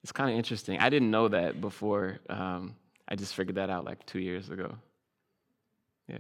it's 0.03 0.11
kind 0.11 0.29
of 0.29 0.35
interesting. 0.35 0.79
I 0.79 0.89
didn't 0.89 1.11
know 1.11 1.27
that 1.27 1.61
before. 1.61 2.19
Um, 2.29 2.75
I 3.07 3.15
just 3.15 3.33
figured 3.33 3.55
that 3.55 3.69
out 3.69 3.85
like 3.85 4.05
two 4.05 4.19
years 4.19 4.49
ago. 4.49 4.75
Yeah. 6.07 6.19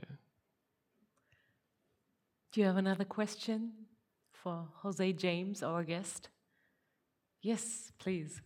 Do 2.51 2.61
you 2.61 2.67
have 2.67 2.77
another 2.77 3.05
question 3.05 3.71
for 4.31 4.67
Jose 4.77 5.13
James, 5.13 5.61
our 5.61 5.83
guest? 5.83 6.29
Yes, 7.41 7.91
please. 7.99 8.41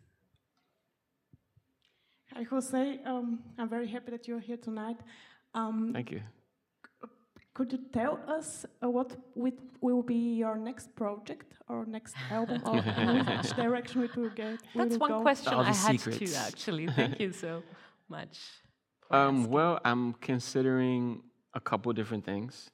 Hi, 2.34 2.44
Jose. 2.44 3.00
Um, 3.06 3.40
I'm 3.58 3.70
very 3.70 3.88
happy 3.88 4.12
that 4.12 4.28
you're 4.28 4.40
here 4.40 4.58
tonight. 4.58 4.98
Um, 5.54 5.92
Thank 5.94 6.12
you. 6.12 6.22
Could 7.54 7.72
you 7.72 7.80
tell 7.92 8.20
us 8.28 8.66
uh, 8.84 8.90
what 8.90 9.16
with, 9.36 9.54
will 9.80 10.02
be 10.02 10.36
your 10.36 10.58
next 10.58 10.96
project 10.96 11.54
or 11.70 11.86
next 11.86 12.16
album, 12.32 12.62
or 12.66 12.82
which 12.82 13.56
direction 13.56 14.04
it 14.04 14.16
will 14.16 14.30
get? 14.30 14.60
That's 14.76 14.96
it 14.96 15.02
one 15.02 15.12
go? 15.12 15.22
question 15.22 15.54
I 15.54 15.72
the 15.72 15.78
had 15.78 16.00
secrets. 16.00 16.18
too, 16.18 16.36
actually. 16.36 16.88
Thank 16.96 17.20
you 17.20 17.32
so 17.32 17.62
much. 18.10 18.40
Um, 19.12 19.46
well, 19.50 19.80
I'm 19.86 20.14
considering 20.14 21.22
a 21.54 21.60
couple 21.60 21.94
different 21.94 22.26
things. 22.26 22.72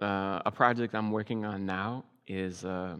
Uh, 0.00 0.42
a 0.44 0.50
project 0.50 0.94
I'm 0.94 1.10
working 1.10 1.46
on 1.46 1.64
now 1.64 2.04
is 2.26 2.64
uh, 2.64 2.96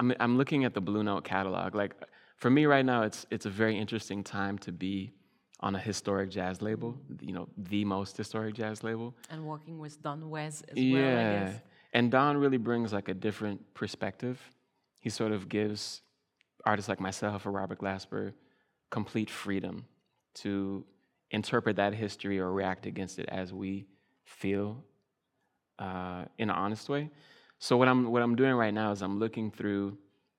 I'm, 0.00 0.12
I'm 0.18 0.36
looking 0.36 0.64
at 0.64 0.74
the 0.74 0.80
Blue 0.80 1.04
Note 1.04 1.22
catalog. 1.22 1.76
Like 1.76 1.94
for 2.36 2.50
me 2.50 2.66
right 2.66 2.84
now, 2.84 3.02
it's 3.02 3.26
it's 3.30 3.46
a 3.46 3.50
very 3.50 3.78
interesting 3.78 4.24
time 4.24 4.58
to 4.58 4.72
be 4.72 5.12
on 5.60 5.74
a 5.74 5.78
historic 5.78 6.30
jazz 6.30 6.62
label. 6.62 6.96
You 7.20 7.32
know, 7.32 7.48
the 7.56 7.84
most 7.84 8.16
historic 8.16 8.54
jazz 8.54 8.82
label. 8.82 9.14
and 9.30 9.44
working 9.44 9.78
with 9.78 10.00
Don 10.02 10.30
Was 10.30 10.62
as 10.68 10.76
yeah. 10.76 10.92
well, 10.92 11.18
I 11.18 11.44
guess. 11.46 11.60
And 11.92 12.10
Don 12.10 12.36
really 12.36 12.58
brings 12.58 12.92
like 12.92 13.08
a 13.08 13.14
different 13.14 13.74
perspective. 13.74 14.40
He 15.00 15.10
sort 15.10 15.32
of 15.32 15.48
gives 15.48 16.02
artists 16.64 16.88
like 16.88 17.00
myself 17.00 17.46
or 17.46 17.50
Robert 17.50 17.78
Glasper 17.78 18.32
complete 18.90 19.30
freedom 19.30 19.86
to 20.34 20.84
interpret 21.30 21.76
that 21.76 21.94
history 21.94 22.38
or 22.38 22.52
react 22.52 22.86
against 22.86 23.18
it 23.18 23.28
as 23.30 23.52
we 23.52 23.86
feel 24.24 24.84
uh, 25.78 26.24
in 26.38 26.50
an 26.50 26.56
honest 26.56 26.88
way. 26.88 27.10
So 27.58 27.76
what 27.76 27.88
I'm 27.88 28.10
what 28.10 28.22
I'm 28.22 28.36
doing 28.36 28.54
right 28.54 28.72
now 28.72 28.92
is 28.92 29.02
I'm 29.02 29.18
looking 29.18 29.50
through 29.50 29.98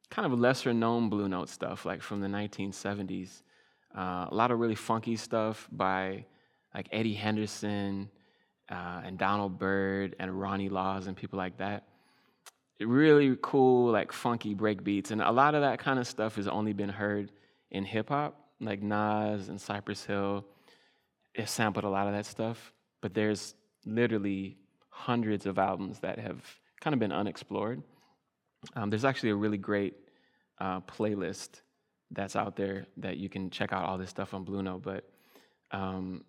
kind 0.09 0.31
of 0.31 0.39
lesser 0.39 0.73
known 0.73 1.09
Blue 1.09 1.27
Note 1.27 1.49
stuff, 1.49 1.85
like 1.85 2.01
from 2.01 2.21
the 2.21 2.27
1970s. 2.27 3.41
Uh, 3.95 4.27
a 4.29 4.35
lot 4.35 4.51
of 4.51 4.59
really 4.59 4.75
funky 4.75 5.15
stuff 5.15 5.67
by 5.71 6.25
like 6.73 6.87
Eddie 6.91 7.13
Henderson 7.15 8.09
uh, 8.69 9.01
and 9.03 9.17
Donald 9.17 9.57
Byrd 9.57 10.15
and 10.19 10.39
Ronnie 10.39 10.69
Laws 10.69 11.07
and 11.07 11.17
people 11.17 11.37
like 11.37 11.57
that. 11.57 11.85
Really 12.79 13.35
cool, 13.41 13.91
like 13.91 14.11
funky 14.11 14.53
break 14.53 14.83
beats. 14.83 15.11
And 15.11 15.21
a 15.21 15.31
lot 15.31 15.55
of 15.55 15.61
that 15.61 15.79
kind 15.79 15.99
of 15.99 16.07
stuff 16.07 16.35
has 16.35 16.47
only 16.47 16.73
been 16.73 16.89
heard 16.89 17.31
in 17.71 17.83
hip 17.83 18.09
hop, 18.09 18.39
like 18.61 18.81
Nas 18.81 19.49
and 19.49 19.59
Cypress 19.59 20.05
Hill. 20.05 20.45
It 21.33 21.49
sampled 21.49 21.85
a 21.85 21.89
lot 21.89 22.07
of 22.07 22.13
that 22.13 22.25
stuff, 22.25 22.73
but 23.01 23.13
there's 23.13 23.55
literally 23.85 24.57
hundreds 24.89 25.45
of 25.45 25.57
albums 25.57 25.99
that 25.99 26.19
have 26.19 26.43
kind 26.79 26.93
of 26.93 26.99
been 26.99 27.11
unexplored. 27.11 27.81
Um, 28.75 28.89
there's 28.89 29.05
actually 29.05 29.29
a 29.29 29.35
really 29.35 29.57
great 29.57 29.95
uh, 30.59 30.81
playlist 30.81 31.61
that's 32.11 32.35
out 32.35 32.55
there 32.55 32.85
that 32.97 33.17
you 33.17 33.29
can 33.29 33.49
check 33.49 33.71
out 33.71 33.85
all 33.85 33.97
this 33.97 34.09
stuff 34.09 34.33
on 34.33 34.43
Blue 34.43 34.63
Note. 34.63 34.83
But 34.83 35.09
um, 35.71 36.23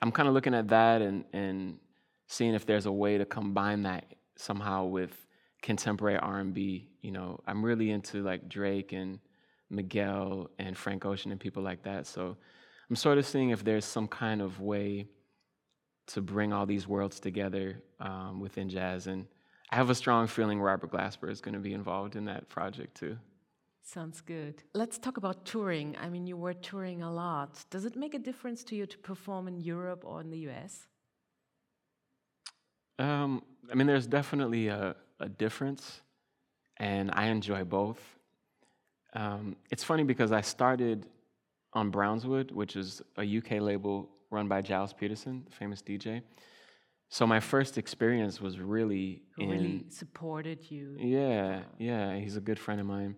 I'm 0.00 0.12
kind 0.12 0.28
of 0.28 0.34
looking 0.34 0.54
at 0.54 0.68
that 0.68 1.02
and, 1.02 1.24
and 1.32 1.78
seeing 2.26 2.54
if 2.54 2.66
there's 2.66 2.86
a 2.86 2.92
way 2.92 3.18
to 3.18 3.24
combine 3.24 3.82
that 3.82 4.14
somehow 4.36 4.84
with 4.84 5.26
contemporary 5.62 6.18
R&B. 6.18 6.88
You 7.02 7.10
know, 7.12 7.40
I'm 7.46 7.64
really 7.64 7.90
into 7.90 8.22
like 8.22 8.48
Drake 8.48 8.92
and 8.92 9.20
Miguel 9.70 10.50
and 10.58 10.76
Frank 10.76 11.04
Ocean 11.04 11.30
and 11.30 11.40
people 11.40 11.62
like 11.62 11.82
that. 11.84 12.06
So 12.06 12.36
I'm 12.90 12.96
sort 12.96 13.18
of 13.18 13.26
seeing 13.26 13.50
if 13.50 13.64
there's 13.64 13.84
some 13.84 14.08
kind 14.08 14.42
of 14.42 14.60
way 14.60 15.06
to 16.08 16.20
bring 16.20 16.52
all 16.52 16.66
these 16.66 16.86
worlds 16.86 17.20
together 17.20 17.80
um, 18.00 18.40
within 18.40 18.68
jazz. 18.68 19.06
And 19.06 19.26
I 19.70 19.76
have 19.76 19.88
a 19.88 19.94
strong 19.94 20.26
feeling 20.26 20.60
Robert 20.60 20.90
Glasper 20.90 21.30
is 21.30 21.40
going 21.40 21.54
to 21.54 21.60
be 21.60 21.72
involved 21.72 22.16
in 22.16 22.24
that 22.26 22.48
project 22.48 22.96
too. 22.96 23.16
Sounds 23.84 24.20
good. 24.20 24.62
Let's 24.74 24.96
talk 24.98 25.16
about 25.16 25.44
touring. 25.44 25.96
I 26.00 26.08
mean, 26.08 26.26
you 26.26 26.36
were 26.36 26.54
touring 26.54 27.02
a 27.02 27.12
lot. 27.12 27.64
Does 27.70 27.84
it 27.84 27.96
make 27.96 28.14
a 28.14 28.18
difference 28.18 28.62
to 28.64 28.76
you 28.76 28.86
to 28.86 28.98
perform 28.98 29.48
in 29.48 29.60
Europe 29.60 30.04
or 30.04 30.20
in 30.20 30.30
the 30.30 30.38
US? 30.48 30.86
Um, 32.98 33.42
I 33.70 33.74
mean, 33.74 33.86
there's 33.86 34.06
definitely 34.06 34.68
a, 34.68 34.94
a 35.20 35.28
difference, 35.28 36.02
and 36.78 37.10
I 37.12 37.26
enjoy 37.26 37.64
both. 37.64 38.00
Um, 39.14 39.56
it's 39.70 39.84
funny 39.84 40.04
because 40.04 40.32
I 40.32 40.40
started 40.40 41.06
on 41.72 41.90
Brownswood, 41.90 42.52
which 42.52 42.76
is 42.76 43.02
a 43.18 43.38
UK 43.38 43.60
label 43.60 44.08
run 44.30 44.48
by 44.48 44.62
Gilles 44.62 44.92
Peterson, 44.92 45.42
the 45.44 45.54
famous 45.54 45.82
DJ. 45.82 46.22
So 47.08 47.26
my 47.26 47.40
first 47.40 47.76
experience 47.76 48.40
was 48.40 48.58
really 48.58 49.22
Who 49.36 49.42
in 49.42 49.48
really 49.50 49.84
supported 49.90 50.70
you? 50.70 50.96
yeah, 50.98 51.62
yeah, 51.78 52.16
he's 52.16 52.36
a 52.36 52.40
good 52.40 52.58
friend 52.58 52.80
of 52.80 52.86
mine. 52.86 53.16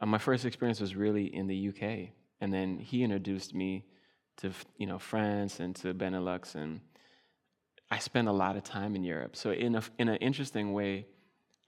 Uh, 0.00 0.06
my 0.06 0.18
first 0.18 0.44
experience 0.44 0.80
was 0.80 0.94
really 0.94 1.34
in 1.34 1.46
the 1.46 1.68
UK, 1.68 2.10
and 2.40 2.52
then 2.52 2.78
he 2.78 3.02
introduced 3.02 3.54
me 3.54 3.84
to 4.38 4.52
you 4.76 4.86
know 4.86 4.98
France 4.98 5.60
and 5.60 5.74
to 5.76 5.94
Benelux, 5.94 6.54
and 6.54 6.80
I 7.90 7.98
spent 7.98 8.28
a 8.28 8.32
lot 8.32 8.56
of 8.56 8.64
time 8.64 8.94
in 8.94 9.04
Europe. 9.04 9.36
So 9.36 9.52
in 9.52 9.74
a 9.76 9.82
in 9.98 10.08
an 10.08 10.16
interesting 10.16 10.72
way, 10.72 11.06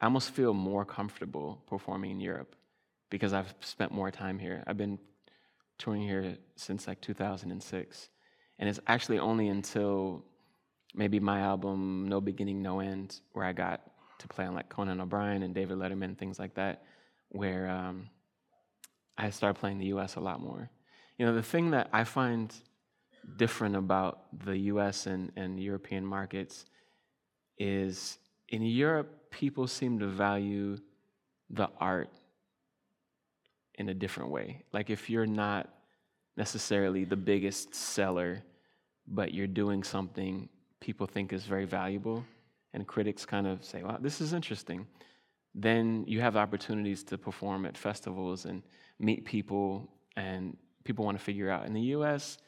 I 0.00 0.04
almost 0.04 0.30
feel 0.30 0.52
more 0.52 0.84
comfortable 0.84 1.62
performing 1.66 2.10
in 2.10 2.20
Europe 2.20 2.54
because 3.10 3.32
I've 3.32 3.54
spent 3.60 3.92
more 3.92 4.10
time 4.10 4.38
here. 4.38 4.62
I've 4.66 4.76
been 4.76 4.98
touring 5.78 6.02
here 6.02 6.36
since 6.56 6.86
like 6.86 7.00
2006, 7.00 8.08
and 8.58 8.68
it's 8.68 8.80
actually 8.86 9.18
only 9.18 9.48
until 9.48 10.24
maybe 10.94 11.20
my 11.20 11.40
album 11.40 12.08
No 12.08 12.20
Beginning 12.20 12.62
No 12.62 12.80
End 12.80 13.20
where 13.32 13.46
I 13.46 13.52
got 13.52 13.80
to 14.18 14.28
play 14.28 14.44
on 14.44 14.54
like 14.54 14.68
Conan 14.68 15.00
O'Brien 15.00 15.42
and 15.42 15.54
David 15.54 15.78
Letterman, 15.78 16.18
things 16.18 16.38
like 16.38 16.54
that, 16.54 16.82
where 17.30 17.68
um, 17.68 18.10
I 19.18 19.30
started 19.30 19.58
playing 19.58 19.78
the 19.78 19.86
U.S. 19.86 20.14
a 20.14 20.20
lot 20.20 20.40
more. 20.40 20.70
You 21.18 21.26
know, 21.26 21.34
the 21.34 21.42
thing 21.42 21.72
that 21.72 21.90
I 21.92 22.04
find 22.04 22.54
different 23.36 23.76
about 23.76 24.20
the 24.44 24.56
U.S. 24.72 25.06
and, 25.06 25.32
and 25.36 25.60
European 25.60 26.06
markets 26.06 26.64
is 27.58 28.18
in 28.48 28.62
Europe, 28.62 29.30
people 29.30 29.66
seem 29.66 29.98
to 29.98 30.06
value 30.06 30.78
the 31.50 31.68
art 31.80 32.08
in 33.74 33.88
a 33.88 33.94
different 33.94 34.30
way. 34.30 34.62
Like 34.72 34.88
if 34.88 35.10
you're 35.10 35.26
not 35.26 35.68
necessarily 36.36 37.04
the 37.04 37.16
biggest 37.16 37.74
seller, 37.74 38.42
but 39.06 39.34
you're 39.34 39.46
doing 39.46 39.82
something 39.82 40.48
people 40.80 41.06
think 41.06 41.32
is 41.32 41.44
very 41.44 41.64
valuable, 41.64 42.24
and 42.72 42.86
critics 42.86 43.26
kind 43.26 43.46
of 43.46 43.64
say, 43.64 43.82
wow, 43.82 43.98
this 44.00 44.20
is 44.20 44.32
interesting, 44.32 44.86
then 45.54 46.04
you 46.06 46.20
have 46.20 46.36
opportunities 46.36 47.02
to 47.02 47.18
perform 47.18 47.66
at 47.66 47.76
festivals 47.76 48.44
and 48.44 48.62
meet 48.98 49.24
people, 49.24 49.88
and 50.16 50.56
people 50.84 51.04
want 51.04 51.18
to 51.18 51.24
figure 51.24 51.50
out. 51.50 51.66
In 51.66 51.72
the 51.72 51.86
US, 51.96 52.38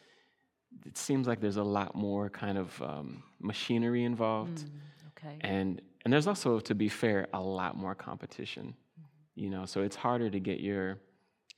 it 0.86 0.96
seems 0.96 1.26
like 1.26 1.40
there's 1.40 1.56
a 1.56 1.62
lot 1.62 1.94
more 1.94 2.30
kind 2.30 2.58
of 2.58 2.82
um, 2.82 3.22
machinery 3.40 4.04
involved. 4.04 4.58
Mm, 4.58 4.70
okay. 5.08 5.36
And, 5.40 5.80
and 6.04 6.12
there's 6.12 6.26
also, 6.26 6.60
to 6.60 6.74
be 6.74 6.88
fair, 6.88 7.28
a 7.32 7.40
lot 7.40 7.76
more 7.76 7.94
competition. 7.94 8.74
Mm-hmm. 8.98 9.40
You 9.42 9.50
know, 9.50 9.66
so 9.66 9.82
it's 9.82 9.96
harder 9.96 10.30
to 10.30 10.40
get 10.40 10.60
your 10.60 10.98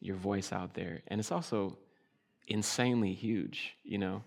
your 0.01 0.17
voice 0.17 0.53
out 0.53 0.75
there, 0.75 1.01
and 1.07 1.21
it's 1.21 1.31
also 1.31 1.79
insanely 2.49 3.15
huge. 3.15 3.77
You 3.85 3.99
know, 3.99 4.25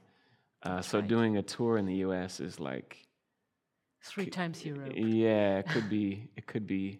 uh, 0.63 0.81
so 0.81 0.99
right. 0.99 1.07
doing 1.07 1.37
a 1.37 1.41
tour 1.41 1.77
in 1.77 1.85
the 1.85 1.95
U.S. 1.95 2.39
is 2.39 2.59
like 2.59 3.05
Three 4.01 4.27
times 4.27 4.63
Europe. 4.63 4.93
yeah, 4.95 5.57
it 5.59 5.67
could 5.67 5.89
be 5.97 6.29
it 6.35 6.47
could 6.47 6.65
be 6.65 6.99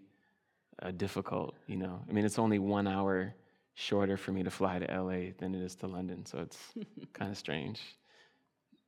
uh, 0.82 0.91
difficult. 0.91 1.56
You 1.67 1.78
know, 1.78 2.01
I 2.08 2.12
mean, 2.12 2.25
it's 2.25 2.39
only 2.39 2.60
one 2.60 2.88
hour 2.88 3.34
shorter 3.75 4.17
for 4.17 4.31
me 4.31 4.41
to 4.43 4.49
fly 4.49 4.79
to 4.79 4.85
LA 4.85 5.31
than 5.38 5.53
it 5.53 5.61
is 5.61 5.75
to 5.75 5.88
London, 5.88 6.25
so 6.25 6.39
it's 6.39 6.57
kind 7.13 7.31
of 7.31 7.38
strange. 7.38 7.79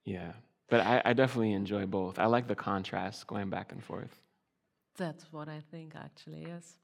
Yeah, 0.05 0.31
but 0.69 0.79
I, 0.79 1.01
I 1.05 1.13
definitely 1.13 1.53
enjoy 1.53 1.85
both. 1.85 2.17
I 2.17 2.25
like 2.25 2.47
the 2.47 2.55
contrast 2.55 3.27
going 3.27 3.49
back 3.49 3.71
and 3.71 3.83
forth. 3.83 4.19
That's 4.97 5.25
what 5.31 5.47
I 5.47 5.61
think, 5.71 5.93
actually, 5.95 6.45
yes. 6.47 6.79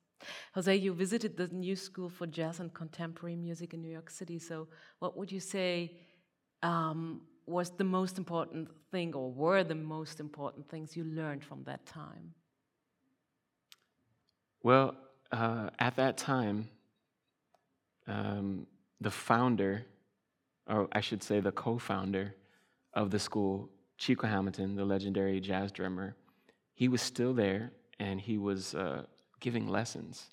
Jose, 0.54 0.76
you 0.76 0.94
visited 0.94 1.36
the 1.36 1.48
New 1.48 1.76
School 1.76 2.10
for 2.10 2.28
Jazz 2.28 2.60
and 2.60 2.74
Contemporary 2.74 3.36
Music 3.36 3.74
in 3.74 3.82
New 3.82 3.92
York 3.92 4.10
City. 4.10 4.40
So, 4.40 4.68
what 5.00 5.18
would 5.18 5.32
you 5.32 5.40
say 5.40 5.98
um, 6.62 7.22
was 7.46 7.72
the 7.72 7.84
most 7.84 8.18
important 8.18 8.70
thing, 8.92 9.14
or 9.16 9.32
were 9.32 9.64
the 9.64 9.76
most 9.76 10.20
important 10.20 10.70
things 10.70 10.96
you 10.96 11.04
learned 11.04 11.44
from 11.44 11.64
that 11.64 11.86
time? 11.86 12.34
Well, 14.62 14.96
uh, 15.32 15.70
at 15.80 15.96
that 15.98 16.18
time, 16.18 16.70
um, 18.08 18.68
the 19.02 19.12
founder, 19.12 19.86
or 20.68 20.88
I 20.92 21.02
should 21.02 21.24
say 21.24 21.40
the 21.40 21.52
co 21.52 21.78
founder 21.78 22.36
of 22.94 23.12
the 23.12 23.20
school, 23.20 23.70
Chico 23.98 24.28
Hamilton, 24.28 24.76
the 24.76 24.86
legendary 24.86 25.40
jazz 25.40 25.72
drummer, 25.72 26.16
he 26.74 26.88
was 26.88 27.02
still 27.02 27.34
there 27.34 27.72
and 28.00 28.20
he 28.20 28.38
was 28.38 28.76
uh, 28.76 29.04
giving 29.40 29.68
lessons. 29.68 30.30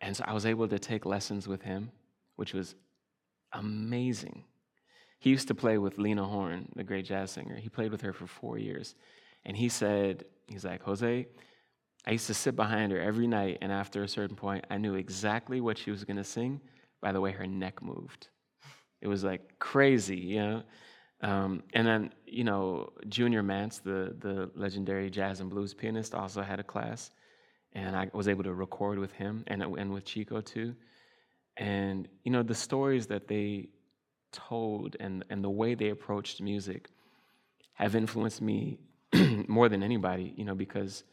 And 0.00 0.16
so 0.16 0.24
I 0.26 0.32
was 0.32 0.46
able 0.46 0.68
to 0.68 0.78
take 0.78 1.06
lessons 1.06 1.48
with 1.48 1.62
him, 1.62 1.90
which 2.36 2.52
was 2.52 2.74
amazing. 3.52 4.44
He 5.18 5.30
used 5.30 5.48
to 5.48 5.54
play 5.54 5.78
with 5.78 5.98
Lena 5.98 6.24
Horne, 6.24 6.68
the 6.76 6.84
great 6.84 7.06
jazz 7.06 7.30
singer. 7.30 7.56
He 7.56 7.68
played 7.68 7.90
with 7.90 8.02
her 8.02 8.12
for 8.12 8.26
four 8.26 8.58
years. 8.58 8.94
And 9.46 9.56
he 9.56 9.68
said, 9.68 10.24
he's 10.46 10.64
like, 10.64 10.82
Jose, 10.82 11.26
I 12.06 12.10
used 12.10 12.26
to 12.26 12.34
sit 12.34 12.54
behind 12.54 12.92
her 12.92 13.00
every 13.00 13.26
night, 13.26 13.58
and 13.62 13.72
after 13.72 14.04
a 14.04 14.08
certain 14.08 14.36
point, 14.36 14.64
I 14.70 14.76
knew 14.76 14.94
exactly 14.94 15.60
what 15.60 15.78
she 15.78 15.90
was 15.90 16.04
going 16.04 16.18
to 16.18 16.24
sing 16.24 16.60
by 17.06 17.12
the 17.12 17.20
way 17.20 17.30
her 17.30 17.46
neck 17.46 17.80
moved. 17.84 18.26
It 19.00 19.06
was 19.06 19.22
like 19.22 19.60
crazy, 19.60 20.16
you 20.16 20.40
know? 20.40 20.62
Um, 21.20 21.62
and 21.72 21.86
then, 21.86 22.12
you 22.26 22.42
know, 22.42 22.90
Junior 23.08 23.44
Mance, 23.44 23.78
the, 23.78 24.16
the 24.18 24.50
legendary 24.56 25.08
jazz 25.08 25.38
and 25.38 25.48
blues 25.48 25.72
pianist, 25.72 26.16
also 26.16 26.42
had 26.42 26.58
a 26.58 26.64
class. 26.64 27.12
And 27.74 27.94
I 27.94 28.10
was 28.12 28.26
able 28.26 28.42
to 28.42 28.54
record 28.54 28.98
with 28.98 29.12
him 29.12 29.44
and, 29.46 29.62
and 29.62 29.92
with 29.92 30.04
Chico 30.04 30.40
too. 30.40 30.74
And, 31.56 32.08
you 32.24 32.32
know, 32.32 32.42
the 32.42 32.56
stories 32.56 33.06
that 33.06 33.28
they 33.28 33.68
told 34.32 34.96
and, 34.98 35.24
and 35.30 35.44
the 35.44 35.50
way 35.60 35.76
they 35.76 35.90
approached 35.90 36.40
music 36.40 36.88
have 37.74 37.94
influenced 37.94 38.42
me 38.42 38.80
more 39.46 39.68
than 39.68 39.84
anybody, 39.84 40.34
you 40.36 40.44
know, 40.44 40.56
because, 40.56 41.04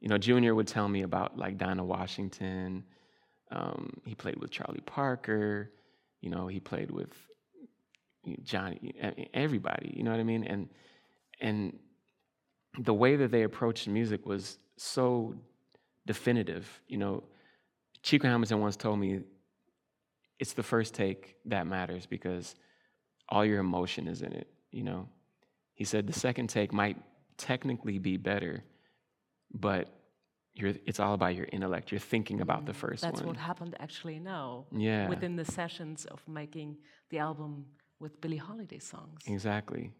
you 0.00 0.08
know, 0.08 0.16
Junior 0.16 0.54
would 0.54 0.68
tell 0.68 0.88
me 0.88 1.02
about 1.02 1.36
like 1.36 1.58
Dinah 1.58 1.84
Washington. 1.84 2.82
Um, 3.50 4.00
he 4.04 4.14
played 4.14 4.38
with 4.38 4.50
Charlie 4.50 4.82
Parker. 4.84 5.70
You 6.20 6.30
know, 6.30 6.46
he 6.48 6.60
played 6.60 6.90
with 6.90 7.12
Johnny, 8.42 8.94
everybody. 9.32 9.94
You 9.96 10.02
know 10.02 10.10
what 10.10 10.20
I 10.20 10.24
mean? 10.24 10.44
And 10.44 10.68
and 11.40 11.78
the 12.78 12.94
way 12.94 13.16
that 13.16 13.30
they 13.30 13.42
approached 13.42 13.88
music 13.88 14.26
was 14.26 14.58
so 14.76 15.34
definitive. 16.06 16.80
You 16.88 16.98
know, 16.98 17.24
Chico 18.02 18.28
Hamilton 18.28 18.60
once 18.60 18.76
told 18.76 18.98
me, 18.98 19.20
"It's 20.38 20.52
the 20.52 20.62
first 20.62 20.94
take 20.94 21.36
that 21.46 21.66
matters 21.66 22.06
because 22.06 22.54
all 23.28 23.44
your 23.44 23.60
emotion 23.60 24.08
is 24.08 24.22
in 24.22 24.32
it." 24.32 24.48
You 24.70 24.82
know, 24.82 25.08
he 25.74 25.84
said 25.84 26.06
the 26.06 26.12
second 26.12 26.48
take 26.48 26.72
might 26.72 26.98
technically 27.36 27.98
be 27.98 28.16
better, 28.16 28.64
but 29.52 29.97
you're, 30.58 30.74
it's 30.86 31.00
all 31.00 31.14
about 31.14 31.34
your 31.34 31.46
intellect. 31.52 31.90
You're 31.92 32.00
thinking 32.00 32.40
about 32.40 32.66
the 32.66 32.72
mm, 32.72 32.76
first 32.76 33.02
That's 33.02 33.20
one. 33.20 33.26
That's 33.28 33.38
what 33.38 33.46
happened 33.46 33.76
actually 33.80 34.18
now. 34.18 34.66
Yeah. 34.72 35.08
Within 35.08 35.36
the 35.36 35.44
sessions 35.44 36.04
of 36.06 36.26
making 36.28 36.76
the 37.10 37.18
album 37.18 37.66
with 38.00 38.20
Billie 38.20 38.36
Holiday 38.36 38.78
songs. 38.78 39.20
Exactly. 39.26 39.92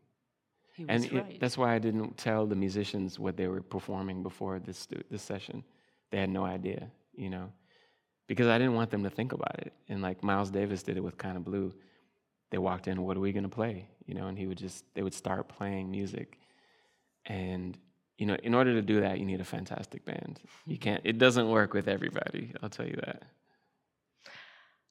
He 0.75 0.85
and 0.88 1.03
was 1.03 1.12
it- 1.12 1.14
right. 1.14 1.40
that's 1.40 1.59
why 1.59 1.75
I 1.75 1.79
didn't 1.79 2.16
tell 2.16 2.47
the 2.47 2.57
musicians 2.57 3.18
what 3.18 3.37
they 3.37 3.49
were 3.49 3.62
performing 3.62 4.23
before 4.23 4.59
this 4.59 4.87
this 5.11 5.23
session. 5.23 5.64
They 6.11 6.18
had 6.18 6.31
no 6.31 6.44
idea, 6.44 6.90
you 7.14 7.31
know, 7.31 7.53
because 8.27 8.47
I 8.47 8.59
didn't 8.59 8.75
want 8.75 8.90
them 8.90 9.03
to 9.05 9.11
think 9.11 9.33
about 9.33 9.59
it. 9.59 9.73
And 9.88 10.01
like 10.03 10.23
Miles 10.23 10.51
Davis 10.51 10.83
did 10.83 10.97
it 10.97 11.03
with 11.03 11.18
Kind 11.18 11.37
of 11.37 11.44
Blue. 11.44 11.75
They 12.51 12.59
walked 12.59 12.88
in, 12.88 13.03
what 13.03 13.16
are 13.16 13.21
we 13.21 13.33
gonna 13.33 13.49
play? 13.49 13.88
You 14.07 14.14
know, 14.14 14.27
and 14.29 14.38
he 14.38 14.47
would 14.47 14.59
just 14.59 14.85
they 14.94 15.03
would 15.03 15.14
start 15.14 15.49
playing 15.49 15.90
music, 15.90 16.38
and 17.27 17.77
you 18.18 18.26
know, 18.26 18.37
in 18.42 18.52
order 18.54 18.74
to 18.74 18.83
do 18.83 19.00
that, 19.00 19.18
you 19.20 19.24
need 19.24 19.40
a 19.40 19.44
fantastic 19.44 20.04
band. 20.04 20.40
You 20.66 20.76
can't. 20.76 21.00
It 21.04 21.18
doesn't 21.18 21.48
work 21.48 21.72
with 21.72 21.88
everybody. 21.88 22.52
I'll 22.61 22.68
tell 22.68 22.87
you 22.87 22.98
that. 23.07 23.22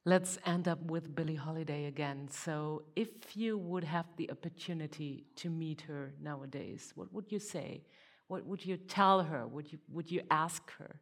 Let's 0.05 0.39
end 0.45 0.69
up 0.69 0.81
with 0.83 1.13
Billie 1.13 1.35
Holiday 1.35 1.85
again. 1.85 2.29
So, 2.31 2.83
if 2.95 3.35
you 3.35 3.57
would 3.57 3.83
have 3.83 4.05
the 4.15 4.31
opportunity 4.31 5.25
to 5.35 5.49
meet 5.49 5.81
her 5.81 6.13
nowadays, 6.21 6.93
what 6.95 7.11
would 7.13 7.29
you 7.29 7.39
say? 7.39 7.83
What 8.29 8.45
would 8.45 8.65
you 8.65 8.77
tell 8.77 9.21
her? 9.23 9.45
Would 9.45 9.71
you 9.73 9.79
would 9.91 10.09
you 10.09 10.21
ask 10.31 10.71
her? 10.79 11.01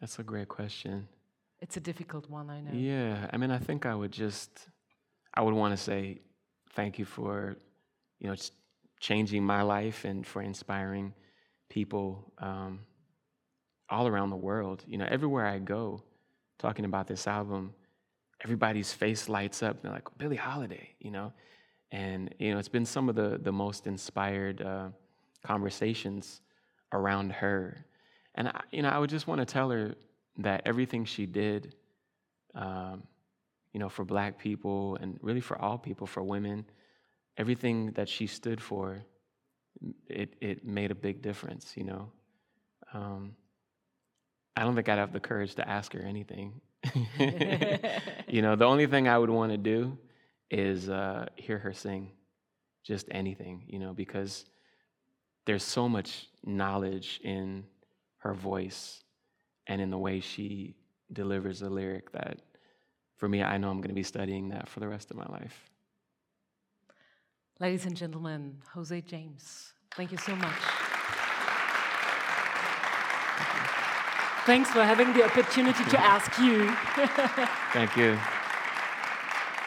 That's 0.00 0.18
a 0.18 0.22
great 0.22 0.48
question. 0.48 1.08
It's 1.60 1.76
a 1.76 1.80
difficult 1.80 2.28
one, 2.30 2.50
I 2.50 2.60
know. 2.60 2.70
Yeah, 2.72 3.28
I 3.32 3.36
mean, 3.38 3.50
I 3.50 3.58
think 3.58 3.86
I 3.86 3.94
would 3.94 4.12
just, 4.12 4.68
I 5.32 5.40
would 5.40 5.54
want 5.54 5.72
to 5.76 5.82
say 5.82 6.20
thank 6.74 6.98
you 6.98 7.06
for, 7.06 7.56
you 8.18 8.28
know, 8.28 8.36
changing 9.00 9.44
my 9.44 9.62
life 9.62 10.04
and 10.04 10.26
for 10.26 10.42
inspiring 10.42 11.12
people 11.68 12.32
um, 12.38 12.80
all 13.88 14.06
around 14.06 14.30
the 14.30 14.36
world. 14.36 14.84
You 14.86 14.98
know, 14.98 15.06
everywhere 15.08 15.46
I 15.46 15.58
go, 15.58 16.02
talking 16.58 16.84
about 16.84 17.06
this 17.06 17.26
album, 17.26 17.74
everybody's 18.42 18.92
face 18.92 19.28
lights 19.28 19.62
up. 19.62 19.82
They're 19.82 19.92
like 19.92 20.08
Billie 20.18 20.36
Holiday, 20.36 20.94
you 21.00 21.10
know, 21.10 21.32
and 21.92 22.34
you 22.38 22.52
know, 22.52 22.58
it's 22.58 22.68
been 22.68 22.86
some 22.86 23.08
of 23.08 23.14
the 23.14 23.38
the 23.42 23.52
most 23.52 23.86
inspired 23.86 24.62
uh, 24.62 24.88
conversations 25.44 26.40
around 26.92 27.32
her. 27.32 27.84
And 28.34 28.48
I, 28.48 28.60
you 28.70 28.82
know, 28.82 28.88
I 28.88 28.98
would 28.98 29.10
just 29.10 29.26
want 29.26 29.40
to 29.40 29.44
tell 29.44 29.70
her 29.70 29.94
that 30.38 30.62
everything 30.66 31.04
she 31.04 31.26
did, 31.26 31.74
um, 32.54 33.02
you 33.72 33.80
know, 33.80 33.88
for 33.88 34.04
Black 34.04 34.38
people 34.38 34.96
and 35.00 35.18
really 35.22 35.40
for 35.40 35.60
all 35.60 35.78
people, 35.78 36.06
for 36.06 36.22
women, 36.22 36.66
everything 37.36 37.92
that 37.92 38.08
she 38.08 38.26
stood 38.26 38.60
for, 38.60 39.04
it 40.08 40.34
it 40.40 40.64
made 40.64 40.90
a 40.90 40.94
big 40.94 41.22
difference. 41.22 41.76
You 41.76 41.84
know, 41.84 42.12
um, 42.92 43.36
I 44.56 44.62
don't 44.62 44.74
think 44.74 44.88
I'd 44.88 44.98
have 44.98 45.12
the 45.12 45.20
courage 45.20 45.54
to 45.56 45.68
ask 45.68 45.92
her 45.92 46.00
anything. 46.00 46.60
you 48.28 48.42
know, 48.42 48.56
the 48.56 48.64
only 48.64 48.86
thing 48.86 49.08
I 49.08 49.18
would 49.18 49.30
want 49.30 49.52
to 49.52 49.58
do 49.58 49.98
is 50.50 50.88
uh, 50.88 51.26
hear 51.36 51.58
her 51.58 51.72
sing, 51.72 52.12
just 52.84 53.06
anything. 53.10 53.64
You 53.66 53.78
know, 53.78 53.92
because 53.92 54.44
there's 55.46 55.64
so 55.64 55.88
much 55.88 56.28
knowledge 56.44 57.20
in 57.22 57.64
her 58.18 58.34
voice 58.34 59.04
and 59.66 59.80
in 59.80 59.90
the 59.90 59.98
way 59.98 60.20
she 60.20 60.76
delivers 61.12 61.62
a 61.62 61.70
lyric 61.70 62.10
that 62.12 62.40
for 63.16 63.28
me 63.28 63.42
I 63.42 63.56
know 63.56 63.70
I'm 63.70 63.78
going 63.78 63.88
to 63.88 63.94
be 63.94 64.02
studying 64.02 64.48
that 64.50 64.68
for 64.68 64.80
the 64.80 64.88
rest 64.88 65.10
of 65.10 65.16
my 65.16 65.26
life. 65.26 65.70
Ladies 67.58 67.86
and 67.86 67.96
gentlemen, 67.96 68.58
Jose 68.74 69.00
James, 69.00 69.72
thank 69.92 70.12
you 70.12 70.18
so 70.18 70.36
much. 70.36 70.60
Thanks 74.44 74.70
for 74.70 74.84
having 74.84 75.12
the 75.14 75.24
opportunity 75.24 75.82
to 75.84 75.98
ask 75.98 76.38
you. 76.38 76.70
thank 77.72 77.96
you. 77.96 78.18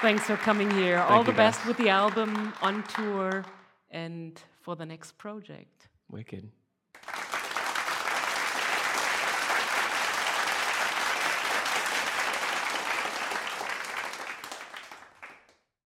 Thanks 0.01 0.23
for 0.25 0.37
coming 0.37 0.69
here. 0.69 0.99
Thank 0.99 1.11
All 1.11 1.23
the 1.23 1.33
best 1.33 1.61
guys. 1.61 1.67
with 1.67 1.77
the 1.77 1.89
album, 1.89 2.53
on 2.61 2.83
tour, 2.83 3.43
and 3.89 4.39
for 4.61 4.75
the 4.75 4.85
next 4.85 5.17
project. 5.17 5.87
Wicked. 6.11 6.47